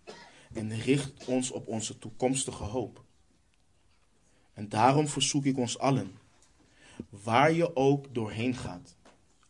[0.54, 3.04] en richt ons op onze toekomstige hoop.
[4.54, 6.12] En daarom verzoek ik ons allen,
[7.10, 8.95] waar je ook doorheen gaat,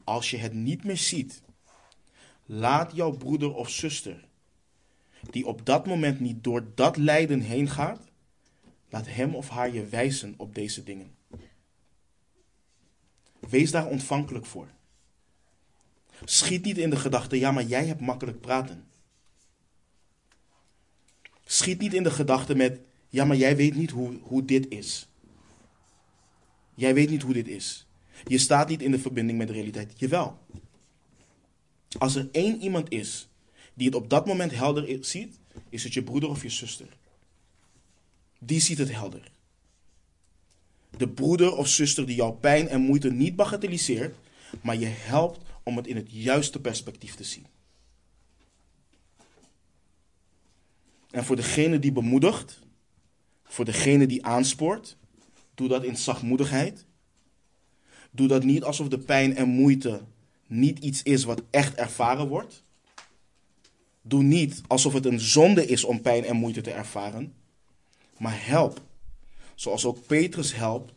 [0.04, 1.42] als je het niet meer ziet,
[2.46, 4.28] laat jouw broeder of zuster,
[5.30, 8.02] die op dat moment niet door dat lijden heen gaat,
[8.90, 11.17] laat hem of haar je wijzen op deze dingen.
[13.50, 14.68] Wees daar ontvankelijk voor.
[16.24, 18.88] Schiet niet in de gedachte, ja, maar jij hebt makkelijk praten.
[21.46, 22.80] Schiet niet in de gedachte met,
[23.10, 25.08] ja, maar jij weet niet hoe, hoe dit is.
[26.74, 27.88] Jij weet niet hoe dit is.
[28.24, 30.00] Je staat niet in de verbinding met de realiteit.
[30.00, 30.40] Jawel.
[31.98, 33.28] Als er één iemand is
[33.74, 35.40] die het op dat moment helder ziet,
[35.70, 36.98] is het je broeder of je zuster.
[38.40, 39.32] Die ziet het helder.
[40.90, 44.16] De broeder of zuster die jouw pijn en moeite niet bagatelliseert,
[44.62, 47.46] maar je helpt om het in het juiste perspectief te zien.
[51.12, 52.60] En voor degene die bemoedigt,
[53.44, 54.98] voor degene die aanspoort,
[55.54, 56.86] doe dat in zachtmoedigheid.
[58.12, 60.02] Doe dat niet alsof de pijn en moeite
[60.48, 62.64] niet iets is wat echt ervaren wordt.
[64.02, 67.34] Doe niet alsof het een zonde is om pijn en moeite te ervaren.
[68.18, 68.82] Maar help,
[69.58, 70.94] zoals ook Petrus helpt,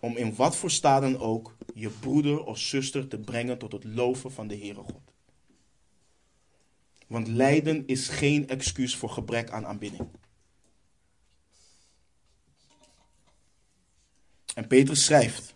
[0.00, 3.84] om in wat voor staat dan ook je broeder of zuster te brengen tot het
[3.84, 5.00] loven van de Heere God.
[7.06, 10.08] Want lijden is geen excuus voor gebrek aan aanbidding.
[14.54, 15.54] En Petrus schrijft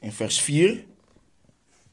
[0.00, 0.84] in vers 4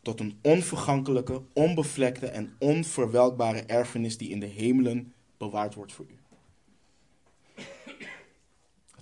[0.01, 6.24] tot een onvergankelijke, onbevlekte en onverwelkbare erfenis die in de hemelen bewaard wordt voor u.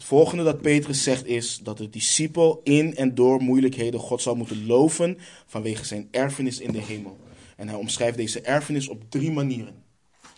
[0.04, 4.38] Het volgende dat Petrus zegt is dat de discipel in en door moeilijkheden God zou
[4.38, 7.18] moeten loven vanwege zijn erfenis in de hemel.
[7.56, 9.84] En hij omschrijft deze erfenis op drie manieren.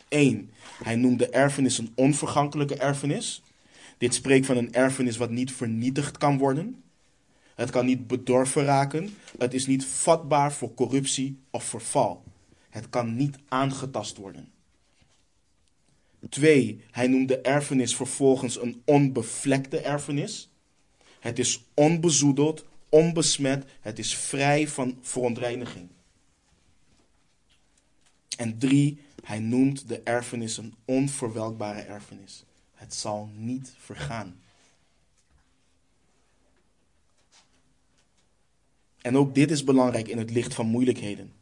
[0.09, 0.51] Eén,
[0.83, 3.41] hij noemt de erfenis een onvergankelijke erfenis.
[3.97, 6.83] Dit spreekt van een erfenis wat niet vernietigd kan worden.
[7.55, 9.17] Het kan niet bedorven raken.
[9.37, 12.23] Het is niet vatbaar voor corruptie of verval.
[12.69, 14.49] Het kan niet aangetast worden.
[16.29, 20.49] Twee, hij noemt de erfenis vervolgens een onbevlekte erfenis.
[21.19, 25.89] Het is onbezoedeld, onbesmet, het is vrij van verontreiniging.
[28.37, 32.43] En drie, hij noemt de erfenis een onverwelkbare erfenis.
[32.73, 34.39] Het zal niet vergaan.
[39.01, 41.33] En ook dit is belangrijk in het licht van moeilijkheden.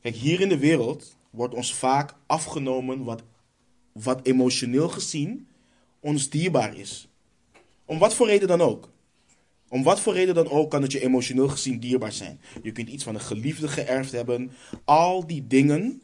[0.00, 3.22] Kijk, hier in de wereld wordt ons vaak afgenomen wat,
[4.02, 5.48] wat emotioneel gezien
[6.00, 7.08] ons dierbaar is.
[7.84, 8.90] Om wat voor reden dan ook.
[9.68, 12.40] Om wat voor reden dan ook kan het je emotioneel gezien dierbaar zijn.
[12.62, 14.50] Je kunt iets van een geliefde geërfd hebben.
[14.84, 16.02] Al die dingen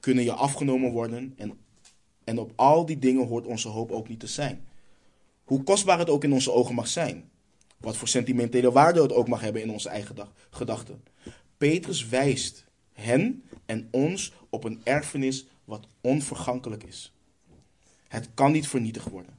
[0.00, 1.58] kunnen je afgenomen worden en,
[2.24, 4.66] en op al die dingen hoort onze hoop ook niet te zijn.
[5.44, 7.30] Hoe kostbaar het ook in onze ogen mag zijn.
[7.76, 10.16] Wat voor sentimentele waarde het ook mag hebben in onze eigen
[10.50, 11.02] gedachten.
[11.56, 15.46] Petrus wijst hen en ons op een erfenis
[16.08, 17.12] onvergankelijk is.
[18.08, 19.38] Het kan niet vernietigd worden.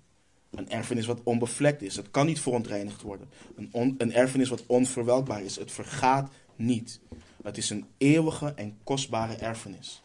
[0.49, 1.95] Een erfenis wat onbevlekt is.
[1.95, 3.29] Het kan niet verontreinigd worden.
[3.55, 5.55] Een, een erfenis wat onverwelkbaar is.
[5.55, 6.99] Het vergaat niet.
[7.43, 10.01] Het is een eeuwige en kostbare erfenis.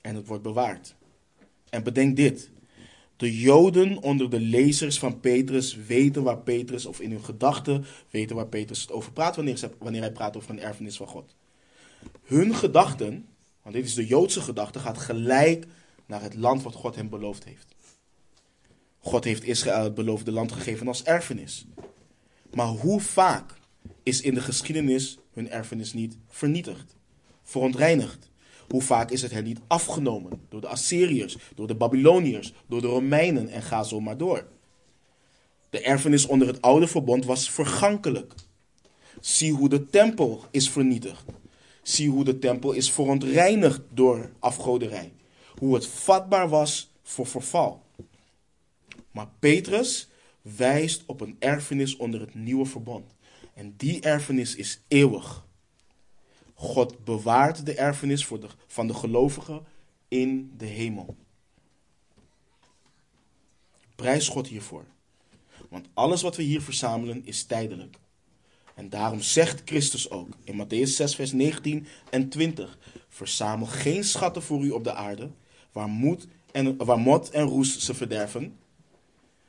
[0.00, 0.94] En het wordt bewaard.
[1.70, 2.50] En bedenk dit.
[3.16, 8.36] De Joden onder de lezers van Petrus weten waar Petrus, of in hun gedachten weten
[8.36, 11.36] waar Petrus het over praat wanneer, wanneer hij praat over een erfenis van God.
[12.22, 13.27] Hun gedachten,
[13.72, 15.66] dit is de Joodse gedachte, gaat gelijk
[16.06, 17.74] naar het land wat God hem beloofd heeft.
[18.98, 21.66] God heeft Israël het beloofde land gegeven als erfenis.
[22.54, 23.54] Maar hoe vaak
[24.02, 26.96] is in de geschiedenis hun erfenis niet vernietigd,
[27.42, 28.30] verontreinigd?
[28.68, 32.86] Hoe vaak is het hen niet afgenomen door de Assyriërs, door de Babyloniërs, door de
[32.86, 34.46] Romeinen en ga zo maar door.
[35.70, 38.34] De erfenis onder het oude verbond was vergankelijk.
[39.20, 41.24] Zie hoe de tempel is vernietigd.
[41.88, 45.12] Zie hoe de tempel is verontreinigd door afgoderij.
[45.58, 47.82] Hoe het vatbaar was voor verval.
[49.10, 50.08] Maar Petrus
[50.42, 53.14] wijst op een erfenis onder het nieuwe verbond.
[53.54, 55.46] En die erfenis is eeuwig.
[56.54, 59.64] God bewaart de erfenis voor de, van de gelovigen
[60.08, 61.16] in de hemel.
[63.94, 64.84] Prijs God hiervoor.
[65.68, 67.98] Want alles wat we hier verzamelen is tijdelijk.
[68.78, 74.42] En daarom zegt Christus ook in Matthäus 6, vers 19 en 20: Verzamel geen schatten
[74.42, 75.30] voor u op de aarde,
[75.72, 78.58] waar, moed en, waar mot en roes ze verderven,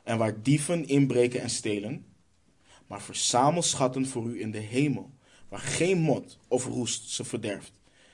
[0.03, 2.05] en waar dieven inbreken en stelen.
[2.88, 5.11] Maar verzamel schatten voor u in de hemel,
[5.49, 7.71] waar geen mot of roest ze verderft,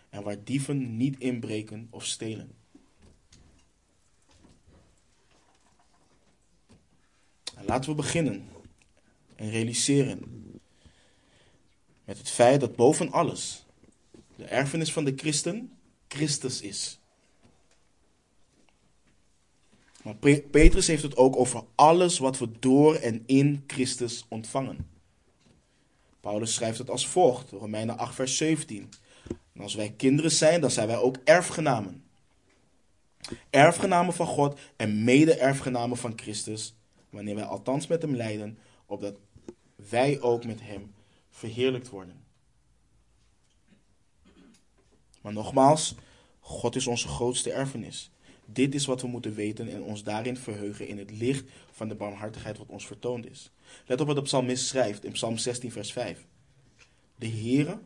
[0.09, 2.51] en waar dieven niet inbreken of stelen.
[7.55, 8.47] En laten we beginnen
[9.35, 10.44] en realiseren
[12.05, 13.65] met het feit dat boven alles
[14.35, 15.71] de erfenis van de christen
[16.07, 16.99] Christus is.
[20.03, 20.15] Maar
[20.51, 24.89] Petrus heeft het ook over alles wat we door en in Christus ontvangen.
[26.19, 28.89] Paulus schrijft het als volgt, Romeinen 8, vers 17.
[29.53, 32.03] En als wij kinderen zijn, dan zijn wij ook erfgenamen.
[33.49, 36.75] Erfgenamen van God en mede-erfgenamen van Christus,
[37.09, 39.19] wanneer wij althans met hem lijden, opdat
[39.75, 40.94] wij ook met hem
[41.35, 42.23] verheerlijkt worden.
[45.21, 45.95] Maar nogmaals,
[46.39, 48.11] God is onze grootste erfenis.
[48.45, 51.95] Dit is wat we moeten weten en ons daarin verheugen in het licht van de
[51.95, 53.51] barmhartigheid wat ons vertoond is.
[53.85, 56.25] Let op wat de psalmist schrijft in Psalm 16, vers 5.
[57.15, 57.79] De Heere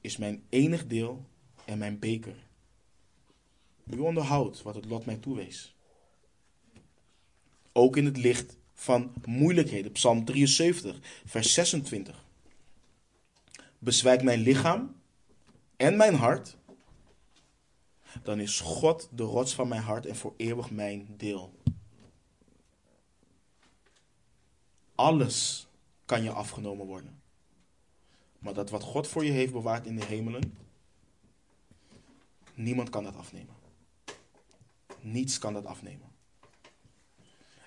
[0.00, 1.24] is mijn enig deel
[1.64, 2.36] en mijn beker.
[3.90, 5.74] U onderhoudt wat het lot mij toewees.
[7.72, 9.92] Ook in het licht van moeilijkheden.
[9.92, 12.23] Psalm 73, vers 26.
[13.84, 14.96] Bezwijk mijn lichaam
[15.76, 16.56] en mijn hart
[18.22, 21.52] dan is God de rots van mijn hart en voor eeuwig mijn deel.
[24.94, 25.66] Alles
[26.04, 27.22] kan je afgenomen worden.
[28.38, 30.56] Maar dat wat God voor je heeft bewaard in de hemelen,
[32.54, 33.54] niemand kan dat afnemen.
[35.00, 36.08] Niets kan dat afnemen.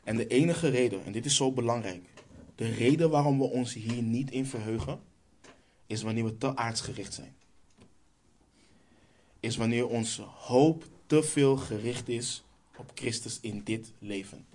[0.03, 2.09] En de enige reden, en dit is zo belangrijk,
[2.55, 5.06] de reden waarom we ons hier niet in verheugen,
[5.87, 7.35] is wanneer we te aardsgericht zijn
[9.39, 12.43] is wanneer onze hoop te veel gericht is
[12.77, 14.45] op Christus in dit leven.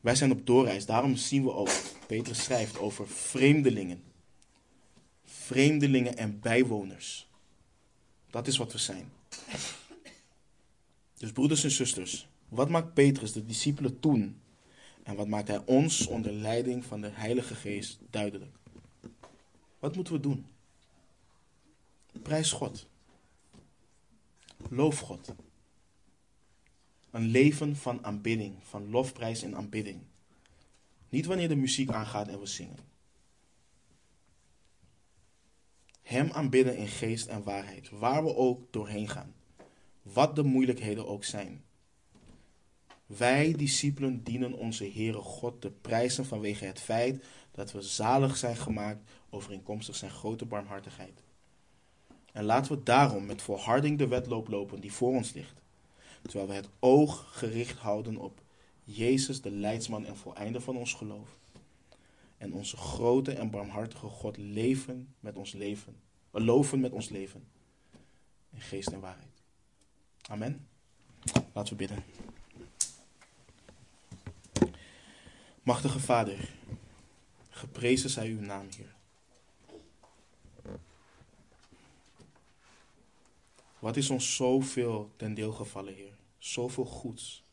[0.00, 1.70] Wij zijn op doorreis, daarom zien we ook,
[2.06, 4.02] Petrus schrijft over vreemdelingen.
[5.24, 7.28] Vreemdelingen en bijwoners.
[8.30, 9.12] Dat is wat we zijn.
[11.16, 14.40] Dus broeders en zusters, wat maakt Petrus de discipelen toen?
[15.04, 18.56] En wat maakt hij ons onder leiding van de Heilige Geest duidelijk?
[19.78, 20.46] Wat moeten we doen?
[22.22, 22.86] Prijs God.
[24.70, 25.34] Loof God.
[27.10, 30.00] Een leven van aanbidding, van lofprijs en aanbidding.
[31.08, 32.78] Niet wanneer de muziek aangaat en we zingen.
[36.02, 39.34] Hem aanbidden in geest en waarheid, waar we ook doorheen gaan.
[40.02, 41.64] Wat de moeilijkheden ook zijn.
[43.06, 48.56] Wij, discipelen, dienen onze Heere God te prijzen vanwege het feit dat we zalig zijn
[48.56, 51.22] gemaakt overeenkomstig zijn grote barmhartigheid.
[52.32, 55.62] En laten we daarom met volharding de wedloop lopen die voor ons ligt.
[56.22, 58.42] Terwijl we het oog gericht houden op
[58.84, 61.38] Jezus, de leidsman en voleinder van ons geloof.
[62.38, 65.96] En onze grote en barmhartige God leven met ons leven.
[66.30, 67.44] Loven met ons leven.
[68.50, 69.42] In geest en waarheid.
[70.28, 70.66] Amen.
[71.52, 72.04] Laten we bidden.
[75.64, 76.50] Machtige Vader,
[77.50, 78.94] geprezen zij uw naam, hier.
[83.78, 86.16] Wat is ons zoveel ten deel gevallen, Heer?
[86.38, 87.44] Zoveel goeds.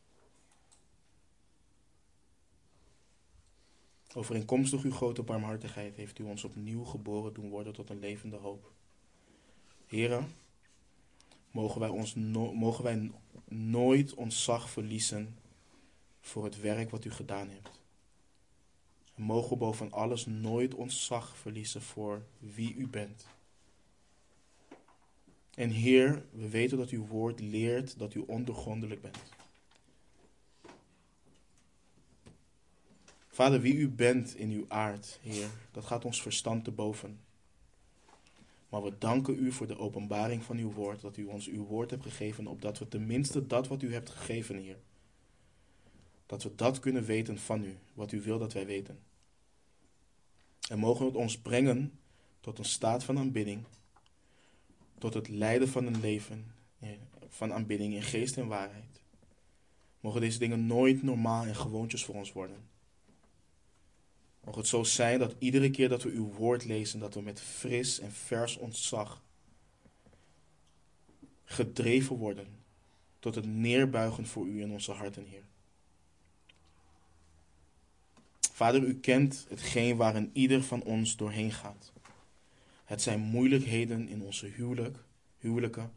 [4.14, 8.70] Overeenkomstig uw grote barmhartigheid heeft u ons opnieuw geboren doen worden tot een levende hoop.
[9.86, 10.34] Heren,
[11.50, 12.14] mogen wij, ons
[12.54, 13.10] mogen wij
[13.48, 15.36] nooit ontzag verliezen
[16.20, 17.81] voor het werk wat u gedaan hebt.
[19.22, 23.26] En mogen boven alles nooit ontzag verliezen voor wie u bent.
[25.54, 29.18] En Heer, we weten dat uw woord leert dat u ondergrondelijk bent.
[33.28, 37.20] Vader, wie u bent in uw aard, Heer, dat gaat ons verstand te boven.
[38.68, 41.90] Maar we danken u voor de openbaring van uw woord, dat u ons uw woord
[41.90, 44.78] hebt gegeven, opdat we tenminste dat wat u hebt gegeven, Heer,
[46.26, 49.10] dat we dat kunnen weten van u, wat u wil dat wij weten.
[50.68, 51.98] En mogen het ons brengen
[52.40, 53.64] tot een staat van aanbidding
[55.02, 56.52] tot het leiden van een leven
[57.28, 59.00] van aanbidding in geest en waarheid.
[60.00, 62.56] Mogen deze dingen nooit normaal en gewoontjes voor ons worden.
[64.44, 67.40] Mocht het zo zijn dat iedere keer dat we uw woord lezen, dat we met
[67.40, 69.22] fris en vers ontzag
[71.44, 72.46] gedreven worden
[73.18, 75.44] tot het neerbuigen voor u in onze harten, Heer.
[78.52, 81.92] Vader, u kent hetgeen waarin ieder van ons doorheen gaat.
[82.84, 84.98] Het zijn moeilijkheden in onze huwelijk,
[85.38, 85.92] huwelijken.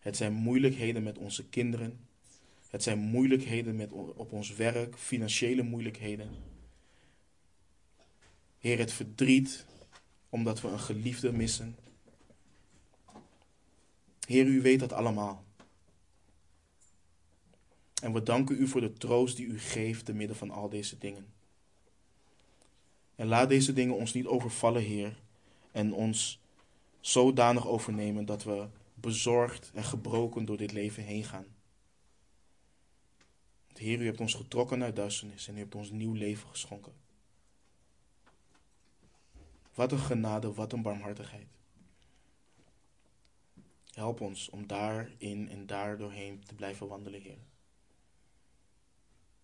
[0.00, 2.08] Het zijn moeilijkheden met onze kinderen.
[2.68, 6.30] Het zijn moeilijkheden met, op ons werk, financiële moeilijkheden.
[8.58, 9.66] Heer, het verdriet
[10.28, 11.76] omdat we een geliefde missen.
[14.26, 15.44] Heer, u weet dat allemaal.
[18.02, 20.98] En we danken u voor de troost die u geeft te midden van al deze
[20.98, 21.35] dingen.
[23.16, 25.16] En laat deze dingen ons niet overvallen, Heer,
[25.72, 26.40] en ons
[27.00, 31.46] zodanig overnemen dat we bezorgd en gebroken door dit leven heen gaan.
[33.78, 36.92] Heer, u hebt ons getrokken uit duisternis en u hebt ons nieuw leven geschonken.
[39.74, 41.46] Wat een genade, wat een barmhartigheid.
[43.90, 47.38] Help ons om daarin en daar doorheen te blijven wandelen, Heer.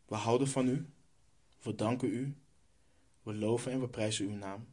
[0.07, 0.87] We houden van u,
[1.63, 2.37] we danken u,
[3.23, 4.67] we loven en we prijzen uw naam.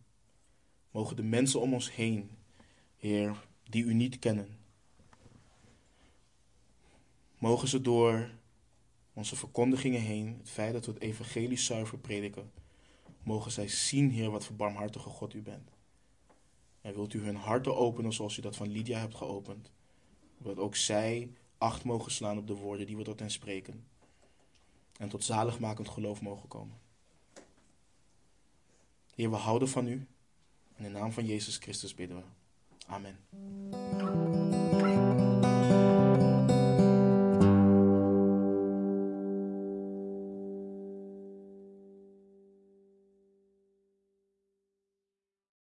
[0.92, 2.30] Mogen de mensen om ons heen,
[2.98, 4.58] Heer, die u niet kennen,
[7.38, 8.30] mogen ze door
[9.14, 12.52] onze verkondigingen heen, het feit dat we het evangelie zuiver prediken,
[13.24, 15.70] mogen zij zien, Heer, wat voor barmhartige God u bent.
[16.82, 19.72] En wilt u hun harten openen zoals u dat van Lydia hebt geopend.
[20.38, 23.88] Dat ook zij acht mogen slaan op de woorden die we tot hen spreken.
[24.98, 26.78] En tot zaligmakend geloof mogen komen.
[29.20, 30.08] Heer, we houden van u.
[30.78, 32.24] In de naam van Jezus Christus bidden we.
[32.88, 34.59] Amen.